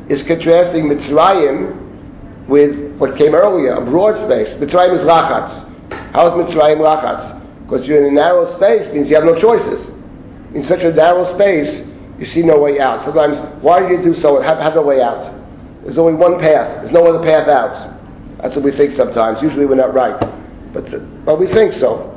[0.10, 4.50] is contrasting Mitzrayim with what came earlier, a broad space.
[4.56, 5.66] Mitzrayim is rachatz.
[6.14, 7.40] How is Mitzrayim rachatz?
[7.64, 9.88] Because you're in a narrow space means you have no choices.
[10.54, 13.06] In such a narrow space, you see no way out.
[13.06, 14.42] Sometimes, why do you do so?
[14.42, 15.34] Have, have no way out.
[15.84, 16.82] There's only one path.
[16.82, 17.99] There's no other path out.
[18.42, 19.42] That's what we think sometimes.
[19.42, 20.18] Usually we're not right.
[20.74, 22.16] But, but we think so.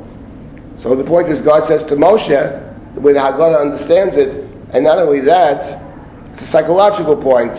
[0.78, 4.28] So the point is, God says to Moshe, the way understands it,
[4.72, 5.82] and not only that,
[6.34, 7.52] it's a psychological point.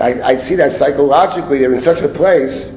[0.00, 2.72] I, I see that psychologically they're in such a place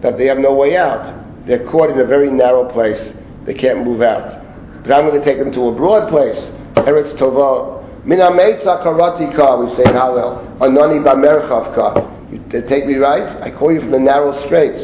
[0.00, 1.46] that they have no way out.
[1.46, 3.12] They're caught in a very narrow place.
[3.44, 4.40] They can't move out.
[4.82, 6.38] But I'm going to take them to a broad place.
[6.76, 7.80] Eretz Tovah.
[8.04, 10.58] Meitza karati ka, we say in Hallel.
[10.58, 12.11] Anani bamerchav ka.
[12.32, 13.42] You take me right?
[13.42, 14.80] I call you from the narrow straits.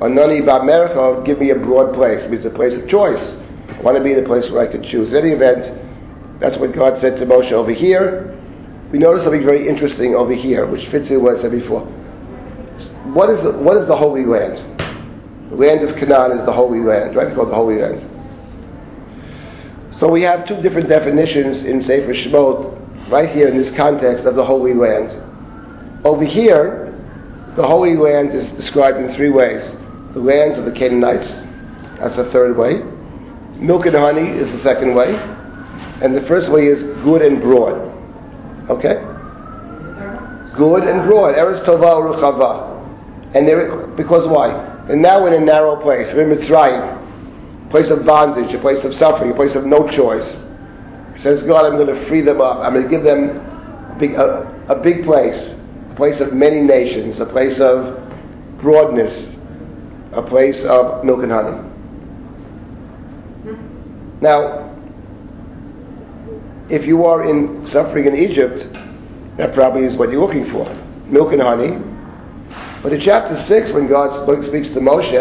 [0.00, 2.22] Anani Ba'mercha, give me a broad place.
[2.24, 3.36] It's a place of choice.
[3.68, 5.10] I want to be in a place where I could choose.
[5.10, 8.34] In any event, that's what God said to Moshe over here.
[8.90, 11.82] We notice something very interesting over here, which fits in what I said before.
[13.12, 14.56] What is the, what is the Holy Land?
[15.50, 17.26] The land of Canaan is the Holy Land, right?
[17.26, 18.06] It's called the Holy Land.
[19.96, 24.34] So we have two different definitions in Sefer Shemot, right here in this context of
[24.34, 25.29] the Holy Land.
[26.04, 26.94] Over here,
[27.56, 29.62] the Holy Land is described in three ways
[30.12, 31.30] the lands of the Canaanites.
[31.98, 32.82] That's the third way.
[33.60, 35.14] Milk and honey is the second way.
[36.02, 37.74] And the first way is good and broad.
[38.70, 38.94] Okay?
[40.56, 41.36] Good and broad.
[41.36, 43.36] Eretz Tova Ruchava.
[43.36, 44.48] And there, because why?
[44.86, 46.12] They're now in a narrow place.
[46.14, 47.66] We're in Mitzrayim.
[47.66, 50.46] A place of bondage, a place of suffering, a place of no choice.
[51.18, 52.58] says God, I'm going to free them up.
[52.64, 53.38] I'm going to give them
[53.90, 55.54] a big, a, a big place.
[56.00, 57.20] Place of many nations.
[57.20, 58.00] A place of
[58.58, 59.36] broadness
[60.12, 61.56] a place of milk and honey.
[64.20, 64.76] Now,
[66.68, 68.76] if you are in suffering in Egypt,
[69.36, 70.64] that probably is what you're looking for
[71.06, 71.78] milk and honey.
[72.82, 75.12] But in chapter 6, when God speaks to Moshe,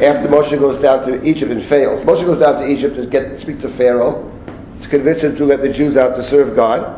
[0.00, 3.40] after Moshe goes down to Egypt and fails, Moshe goes down to Egypt to get,
[3.40, 4.32] speak to Pharaoh,
[4.80, 6.97] to convince him to let the Jews out to serve God.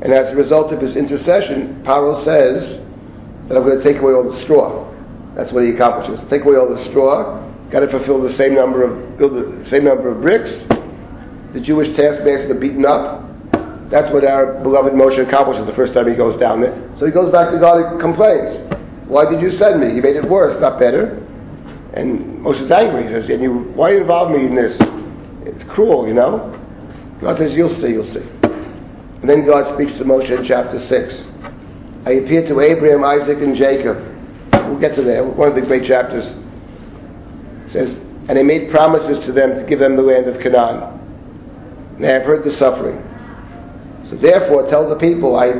[0.00, 2.80] And as a result of his intercession, Pharaoh says
[3.48, 4.88] that I'm going to take away all the straw.
[5.34, 6.24] That's what he accomplishes.
[6.28, 9.84] Take away all the straw, got to fulfill the same number of build the same
[9.84, 10.64] number of bricks.
[11.52, 13.24] The Jewish taskmasters are beaten up.
[13.90, 16.90] That's what our beloved Moshe accomplishes the first time he goes down there.
[16.96, 18.68] So he goes back to God and complains.
[19.08, 19.94] Why did you send me?
[19.94, 21.24] You made it worse, not better.
[21.94, 23.04] And Moshe's angry.
[23.04, 24.76] He says, and you, why involve me in this?
[25.46, 26.54] It's cruel, you know?
[27.20, 28.37] God says, you'll see, you'll see.
[29.20, 31.26] And then God speaks to Moshe in chapter 6.
[32.06, 34.08] I appeared to Abraham, Isaac, and Jacob
[34.68, 35.24] We'll get to there.
[35.24, 37.94] One of the great chapters it says,
[38.28, 41.00] and I made promises to them to give them the land of Canaan.
[41.94, 43.02] And they have heard the suffering.
[44.08, 45.52] So therefore, tell the people, I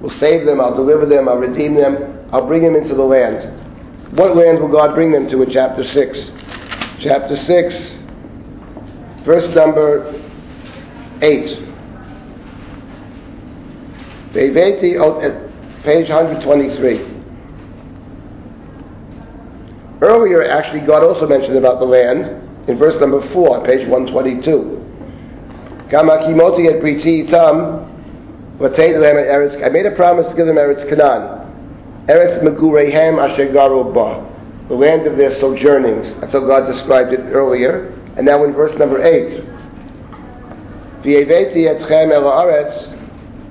[0.00, 3.50] will save them, I'll deliver them, I'll redeem them, I'll bring them into the land.
[4.16, 6.30] What land will God bring them to in chapter 6?
[7.00, 7.74] Chapter 6,
[9.24, 10.22] verse number
[11.22, 11.65] 8.
[15.82, 17.16] Page 123.
[20.02, 24.76] Earlier, actually, God also mentioned about the land in verse number 4, page 122.
[29.62, 31.46] I made a promise to give them Eretz Canaan.
[32.08, 33.50] Eretz Megurehem Asher
[34.68, 36.12] the land of their sojournings.
[36.20, 37.92] That's how God described it earlier.
[38.16, 39.40] And now in verse number 8.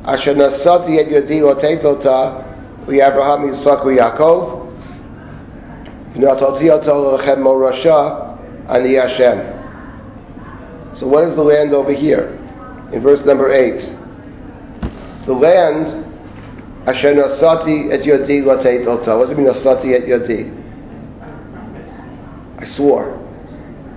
[0.06, 2.44] Asher nasati et yadi otetota
[2.88, 4.70] u'Abraham Yitzchak u'Yakov
[6.14, 8.38] v'natati oto lechem morasha
[8.70, 9.40] ani Hashem.
[10.98, 12.40] So what is the land over here?
[12.94, 13.80] In verse number 8.
[15.26, 16.06] The land
[16.86, 19.18] Asher nasati et yadi otetota.
[19.18, 20.54] What does it mean nasati et yadi?
[22.60, 23.20] I swore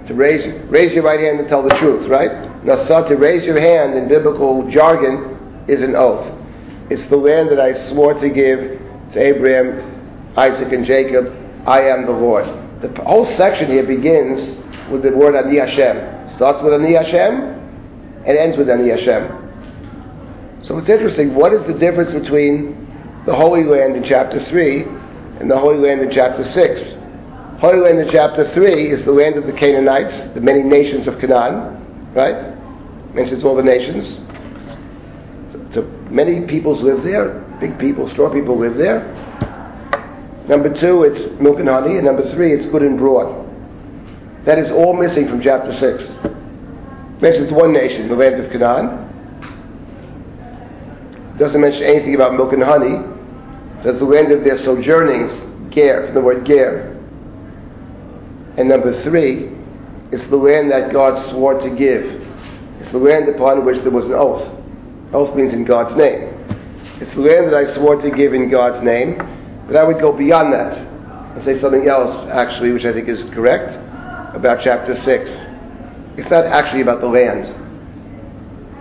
[0.07, 2.31] to raise raise your right hand and tell the truth, right?
[2.65, 5.38] Nasat to raise your hand in biblical jargon
[5.69, 6.35] is an oath.
[6.91, 8.81] It's the land that I swore to give
[9.13, 11.35] to Abraham, Isaac, and Jacob.
[11.67, 12.47] I am the Lord.
[12.81, 14.57] The whole section here begins
[14.91, 16.35] with the word Ani Hashem.
[16.37, 17.59] Starts with Ani Hashem
[18.25, 19.49] and ends with Ani Hashem.
[20.63, 21.35] So it's interesting.
[21.35, 22.87] What is the difference between
[23.27, 24.83] the Holy Land in chapter 3
[25.41, 26.95] and the Holy Land in chapter 6?
[27.61, 31.19] Holy Land in chapter 3 is the land of the Canaanites, the many nations of
[31.19, 32.55] Canaan, right?
[33.15, 34.21] Mentions all the nations.
[36.11, 39.15] Many peoples live there, big people, straw people live there.
[40.49, 41.97] Number two, it's milk and honey.
[41.97, 43.47] And number three, it's good and broad.
[44.47, 46.19] That is all missing from chapter 6.
[47.21, 49.05] mentions one nation, the land of Canaan.
[51.37, 52.97] Doesn't mention anything about milk and honey.
[53.79, 55.35] It says the land of their sojournings,
[55.73, 56.97] Ger, from the word Ger.
[58.57, 59.53] And number three,
[60.11, 62.05] it's the land that God swore to give.
[62.81, 64.58] It's the land upon which there was an oath.
[65.13, 66.35] Oath means in God's name.
[67.01, 69.19] It's the land that I swore to give in God's name.
[69.67, 73.23] But I would go beyond that and say something else, actually, which I think is
[73.35, 73.75] correct,
[74.35, 75.31] about chapter 6.
[76.17, 77.45] It's not actually about the land.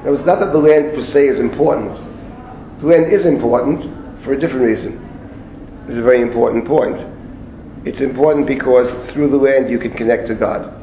[0.06, 1.96] It was not that the land per se is important.
[2.80, 5.04] The land is important for a different reason.
[5.88, 6.98] It's a very important point.
[7.86, 10.74] It's important because through the land you can connect to God.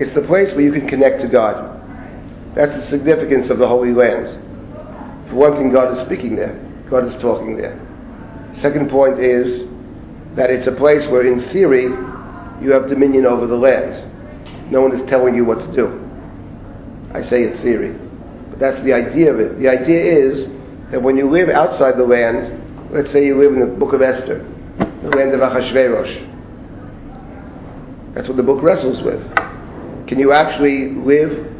[0.00, 1.70] It's the place where you can connect to God.
[2.54, 4.40] That's the significance of the Holy Land.
[5.28, 6.60] For one thing, God is speaking there.
[6.90, 7.80] God is talking there.
[8.54, 9.68] Second point is
[10.36, 11.84] that it's a place where, in theory,
[12.62, 14.70] you have dominion over the land.
[14.70, 16.00] No one is telling you what to do.
[17.12, 17.92] I say it's theory.
[18.50, 19.58] But that's the idea of it.
[19.58, 20.48] The idea is
[20.90, 24.02] that when you live outside the land, let's say you live in the book of
[24.02, 24.44] Esther,
[24.78, 26.30] the land of Achashverosh.
[28.14, 29.20] That's what the book wrestles with.
[30.06, 31.50] Can you actually live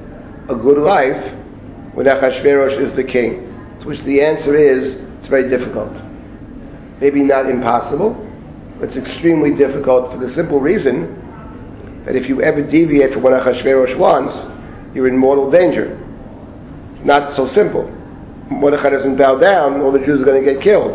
[0.49, 1.35] a good life
[1.95, 3.51] when Achashverosh is the king?
[3.85, 5.95] To which the answer is, it's very difficult
[7.01, 8.15] maybe not impossible,
[8.79, 11.21] but it's extremely difficult for the simple reason
[12.07, 14.35] that if you ever deviate from what Achashverosh wants,
[14.95, 16.01] you're in mortal danger.
[16.95, 17.91] It's not so simple.
[18.51, 20.93] Mordechai doesn't bow down, all the Jews are going to get killed.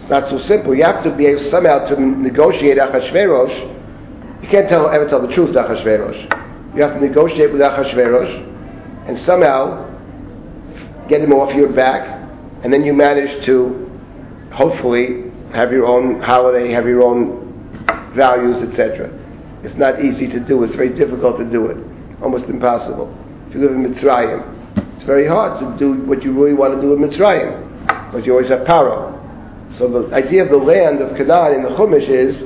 [0.00, 0.74] It's not so simple.
[0.74, 4.42] You have to be able somehow to negotiate Achashverosh.
[4.42, 6.76] You can't tell, ever tell the truth to Achashverosh.
[6.76, 9.85] You have to negotiate with Achashverosh and somehow
[11.08, 12.06] get him off your back,
[12.62, 13.90] and then you manage to
[14.52, 17.46] hopefully have your own holiday, have your own
[18.14, 19.10] values, etc.
[19.62, 20.64] It's not easy to do.
[20.64, 21.76] It's very difficult to do it.
[22.22, 23.14] Almost impossible.
[23.48, 26.80] If you live in Mitzrayim, it's very hard to do what you really want to
[26.80, 27.66] do in Mitzrayim
[28.06, 29.12] because you always have Paro.
[29.76, 32.42] So the idea of the land of Canaan in the Chumash is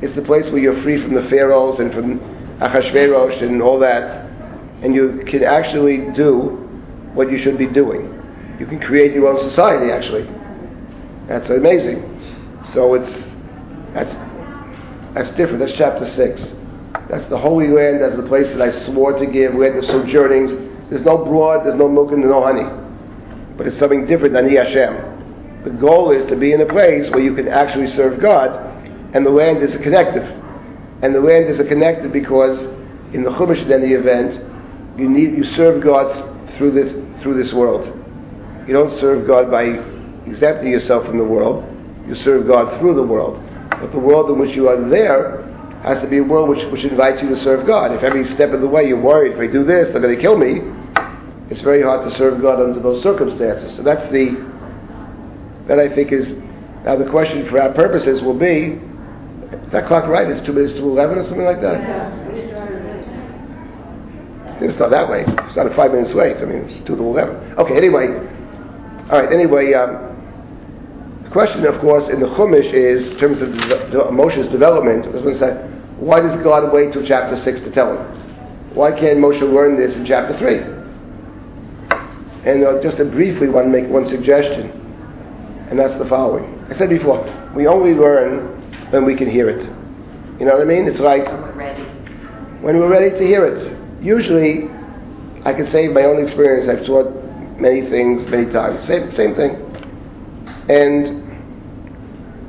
[0.00, 2.18] it's the place where you're free from the pharaohs and from
[2.58, 4.26] Achashverosh and all that,
[4.82, 6.71] and you can actually do
[7.14, 8.18] what you should be doing.
[8.58, 10.28] You can create your own society actually.
[11.26, 12.08] That's amazing.
[12.72, 13.32] So it's
[13.92, 14.14] that's
[15.14, 15.60] that's different.
[15.60, 16.42] That's chapter six.
[17.08, 18.02] That's the Holy Land.
[18.02, 19.54] That's the place that I swore to give.
[19.54, 20.52] Land of sojournings.
[20.90, 21.66] There's no broad.
[21.66, 22.64] There's no milk and there's no honey.
[23.56, 25.64] But it's something different than Hashem.
[25.64, 28.50] The goal is to be in a place where you can actually serve God,
[29.14, 30.24] and the land is a connective.
[31.02, 32.64] And the land is a connective because
[33.14, 37.52] in the Chumash, in the event, you need you serve God through this through this
[37.52, 37.86] world.
[38.66, 39.64] You don't serve God by
[40.26, 41.64] exempting yourself from the world.
[42.06, 43.42] You serve God through the world.
[43.70, 45.42] But the world in which you are there
[45.82, 47.92] has to be a world which, which invites you to serve God.
[47.92, 50.20] If every step of the way you're worried, if I do this, they're going to
[50.20, 50.60] kill me,
[51.50, 53.74] it's very hard to serve God under those circumstances.
[53.76, 54.30] So that's the,
[55.66, 56.30] that I think is,
[56.84, 58.80] now the question for our purposes will be,
[59.52, 60.28] is that clock right?
[60.28, 61.80] It's two minutes to 11 or something like that?
[64.64, 65.26] It's not that late.
[65.28, 66.36] It's not five minutes late.
[66.38, 67.58] I mean, it's 2 to 11.
[67.58, 68.06] Okay, anyway.
[69.10, 70.08] All right, anyway, um,
[71.24, 75.22] the question, of course, in the Chumash is, in terms of Moshe's development, I was
[75.22, 75.52] going to say,
[75.98, 78.74] why does God wait till chapter 6 to tell him?
[78.74, 80.56] Why can't Moshe learn this in chapter 3?
[82.44, 84.70] And uh, just to briefly want to make one suggestion,
[85.70, 86.64] and that's the following.
[86.70, 87.22] I said before,
[87.54, 88.60] we only learn
[88.90, 89.62] when we can hear it.
[90.40, 90.88] You know what I mean?
[90.88, 91.82] It's like When we're ready.
[92.62, 93.78] when we're ready to hear it.
[94.02, 94.68] Usually,
[95.44, 97.12] I can say my own experience, I've taught
[97.58, 98.84] many things, many times.
[98.84, 99.54] Same, same thing.
[100.68, 101.22] And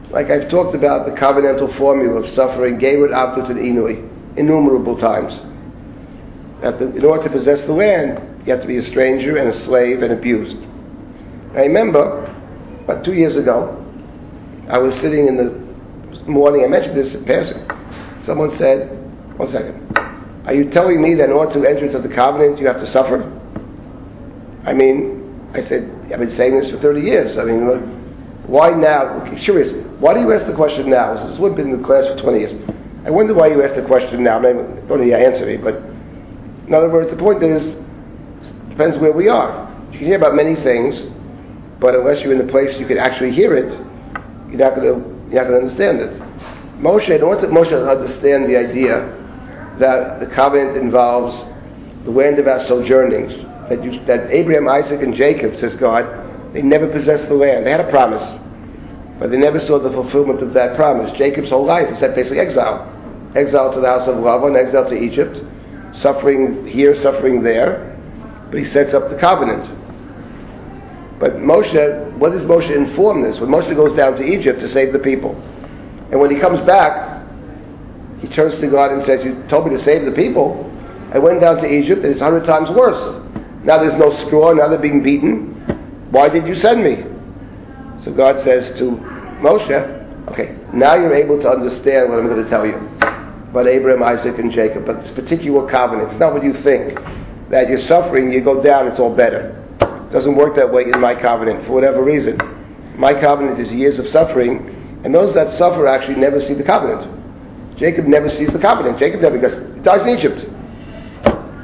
[0.09, 5.33] like I've talked about the covenantal formula of suffering, Geber Abdut and Inui, innumerable times.
[6.61, 9.53] That in order to possess the land, you have to be a stranger and a
[9.53, 10.57] slave and abused.
[11.53, 12.23] I remember,
[12.83, 13.79] about two years ago,
[14.69, 17.69] I was sitting in the morning, I mentioned this in passing.
[18.25, 18.89] Someone said,
[19.37, 19.83] one second,
[20.45, 22.87] are you telling me that in order to enter into the covenant, you have to
[22.87, 23.23] suffer?
[24.65, 27.37] I mean, I said, I've been saying this for 30 years.
[27.37, 27.61] I mean,
[28.47, 29.21] why now?
[29.21, 29.71] Okay, curious.
[29.99, 31.13] Why do you ask the question now?
[31.27, 32.69] This would have been in the class for 20 years.
[33.05, 34.39] I wonder why you ask the question now.
[34.39, 35.75] Maybe don't need to answer me, but
[36.67, 39.69] in other words, the point is, it depends where we are.
[39.91, 41.09] You can hear about many things,
[41.79, 43.71] but unless you're in a place you can actually hear it,
[44.49, 46.21] you're not going to you're not going to understand it.
[46.79, 49.22] Moshe, in order to Moshe understand the idea
[49.79, 51.35] that the covenant involves
[52.05, 53.35] the land of our sojournings,
[53.69, 57.65] that, you, that Abraham, Isaac, and Jacob, says God, they never possessed the land.
[57.65, 58.23] They had a promise,
[59.19, 61.15] but they never saw the fulfillment of that promise.
[61.17, 62.89] Jacob's whole life is that basically exile.
[63.35, 65.41] Exile to the house of Lavan, exile to Egypt,
[66.01, 67.97] suffering here, suffering there,
[68.51, 69.63] but he sets up the covenant.
[71.19, 73.39] But Moshe, what does Moshe inform this?
[73.39, 75.33] When Moshe goes down to Egypt to save the people,
[76.11, 77.12] and when he comes back,
[78.23, 80.71] he turns to God and says, You told me to save the people.
[81.13, 83.21] I went down to Egypt and it's a hundred times worse.
[83.65, 85.51] Now there's no straw, now they're being beaten.
[86.09, 87.03] Why did you send me?
[88.05, 88.91] So God says to
[89.43, 92.75] Moshe, Okay, now you're able to understand what I'm going to tell you
[93.51, 96.11] about Abraham, Isaac, and Jacob, but this particular covenant.
[96.11, 96.97] It's not what you think.
[97.49, 99.61] That you're suffering, you go down, it's all better.
[99.81, 102.39] It doesn't work that way in my covenant, for whatever reason.
[102.97, 107.22] My covenant is years of suffering, and those that suffer actually never see the covenant.
[107.77, 108.99] Jacob never sees the covenant.
[108.99, 109.53] Jacob never goes.
[109.75, 110.41] He dies in Egypt.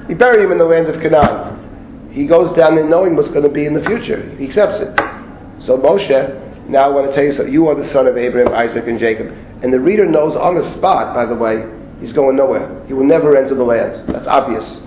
[0.08, 2.10] He buried him in the land of Canaan.
[2.12, 4.36] He goes down there knowing what's going to be in the future.
[4.38, 4.98] He accepts it.
[5.62, 7.54] So Moshe, now I want to tell you something.
[7.54, 9.28] You are the son of Abraham, Isaac, and Jacob.
[9.62, 11.66] And the reader knows on the spot, by the way,
[12.00, 12.84] he's going nowhere.
[12.88, 14.08] He will never enter the land.
[14.08, 14.82] That's obvious.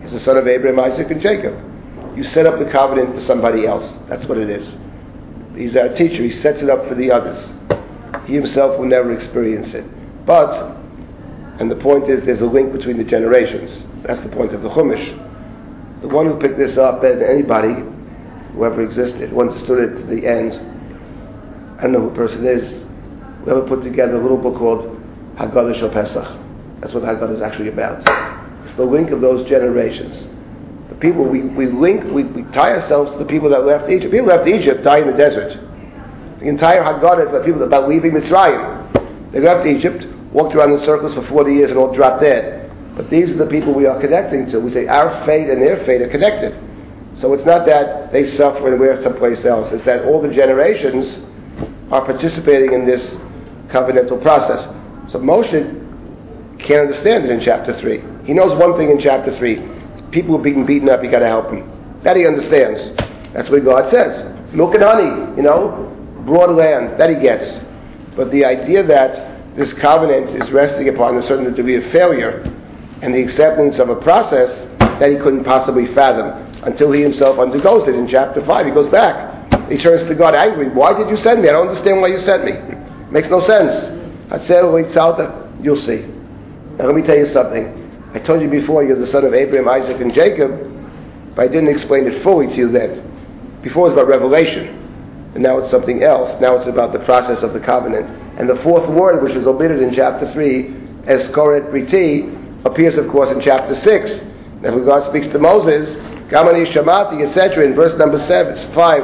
[0.00, 1.54] He's the son of Abraham, Isaac, and Jacob.
[2.16, 3.92] You set up the covenant for somebody else.
[4.08, 4.74] That's what it is.
[5.54, 6.22] He's our teacher.
[6.22, 7.50] He sets it up for the others.
[8.26, 9.84] He himself will never experience it.
[10.26, 10.76] But,
[11.60, 13.84] and the point is, there's a link between the generations.
[14.02, 15.22] That's the point of the Chumash.
[16.02, 17.74] The one who picked this up, and anybody,
[18.52, 20.52] whoever existed, who understood it to the end,
[21.78, 22.82] I don't know who the person is,
[23.44, 25.00] whoever put together a little book called
[25.36, 26.26] Haggadah Shel Pesach.
[26.80, 28.02] That's what Haggadah is actually about.
[28.66, 30.26] It's the link of those generations.
[30.88, 34.12] The people, we, we link, we, we tie ourselves to the people that left Egypt.
[34.12, 35.58] People left Egypt die in the desert.
[36.40, 38.75] The entire Haggadah is about people about leaving Mitzrayim.
[39.32, 42.22] They go up to Egypt, walked around in circles for 40 years and all dropped
[42.22, 42.70] dead.
[42.96, 44.60] But these are the people we are connecting to.
[44.60, 46.54] We say our fate and their fate are connected.
[47.18, 49.72] So it's not that they suffer and we're someplace else.
[49.72, 51.18] It's that all the generations
[51.90, 53.02] are participating in this
[53.68, 54.64] covenantal process.
[55.10, 55.52] So Moshe
[56.58, 58.02] can't understand it in chapter 3.
[58.24, 60.10] He knows one thing in chapter 3.
[60.10, 62.00] People are being beaten up, you got to help them.
[62.02, 62.96] That he understands.
[63.32, 64.54] That's what God says.
[64.54, 65.92] Milk and honey, you know,
[66.24, 67.44] broad land, that he gets.
[68.16, 72.42] But the idea that this covenant is resting upon a certain degree of failure
[73.02, 77.86] and the acceptance of a process that he couldn't possibly fathom until he himself undergoes
[77.88, 78.66] it in chapter 5.
[78.66, 79.70] He goes back.
[79.70, 80.68] He turns to God angry.
[80.68, 81.48] Why did you send me?
[81.48, 82.52] I don't understand why you sent me.
[82.52, 83.92] It Makes no sense.
[85.62, 86.06] You'll see.
[86.76, 87.82] Now let me tell you something.
[88.12, 90.50] I told you before you're the son of Abraham, Isaac, and Jacob,
[91.34, 93.60] but I didn't explain it fully to you then.
[93.62, 94.85] Before it was about revelation.
[95.36, 96.32] And now it's something else.
[96.40, 98.08] Now it's about the process of the covenant.
[98.40, 100.62] And the fourth word, which is omitted in chapter 3,
[101.04, 104.12] Eskoret Briti, appears, of course, in chapter 6.
[104.64, 105.94] And when God speaks to Moses,
[106.30, 109.02] Gamani Shamati, etc., in verse number seven, 5,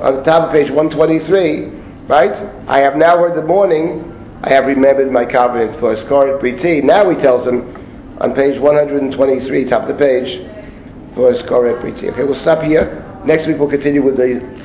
[0.00, 1.66] on the top of page 123,
[2.08, 2.32] right?
[2.66, 6.82] I have now heard the morning, I have remembered my covenant for Eskoret Briti.
[6.82, 10.38] Now he tells them on page 123, top of the page,
[11.14, 12.10] for Eskoret Briti.
[12.12, 13.04] Okay, we'll stop here.
[13.26, 14.56] Next week we'll continue with the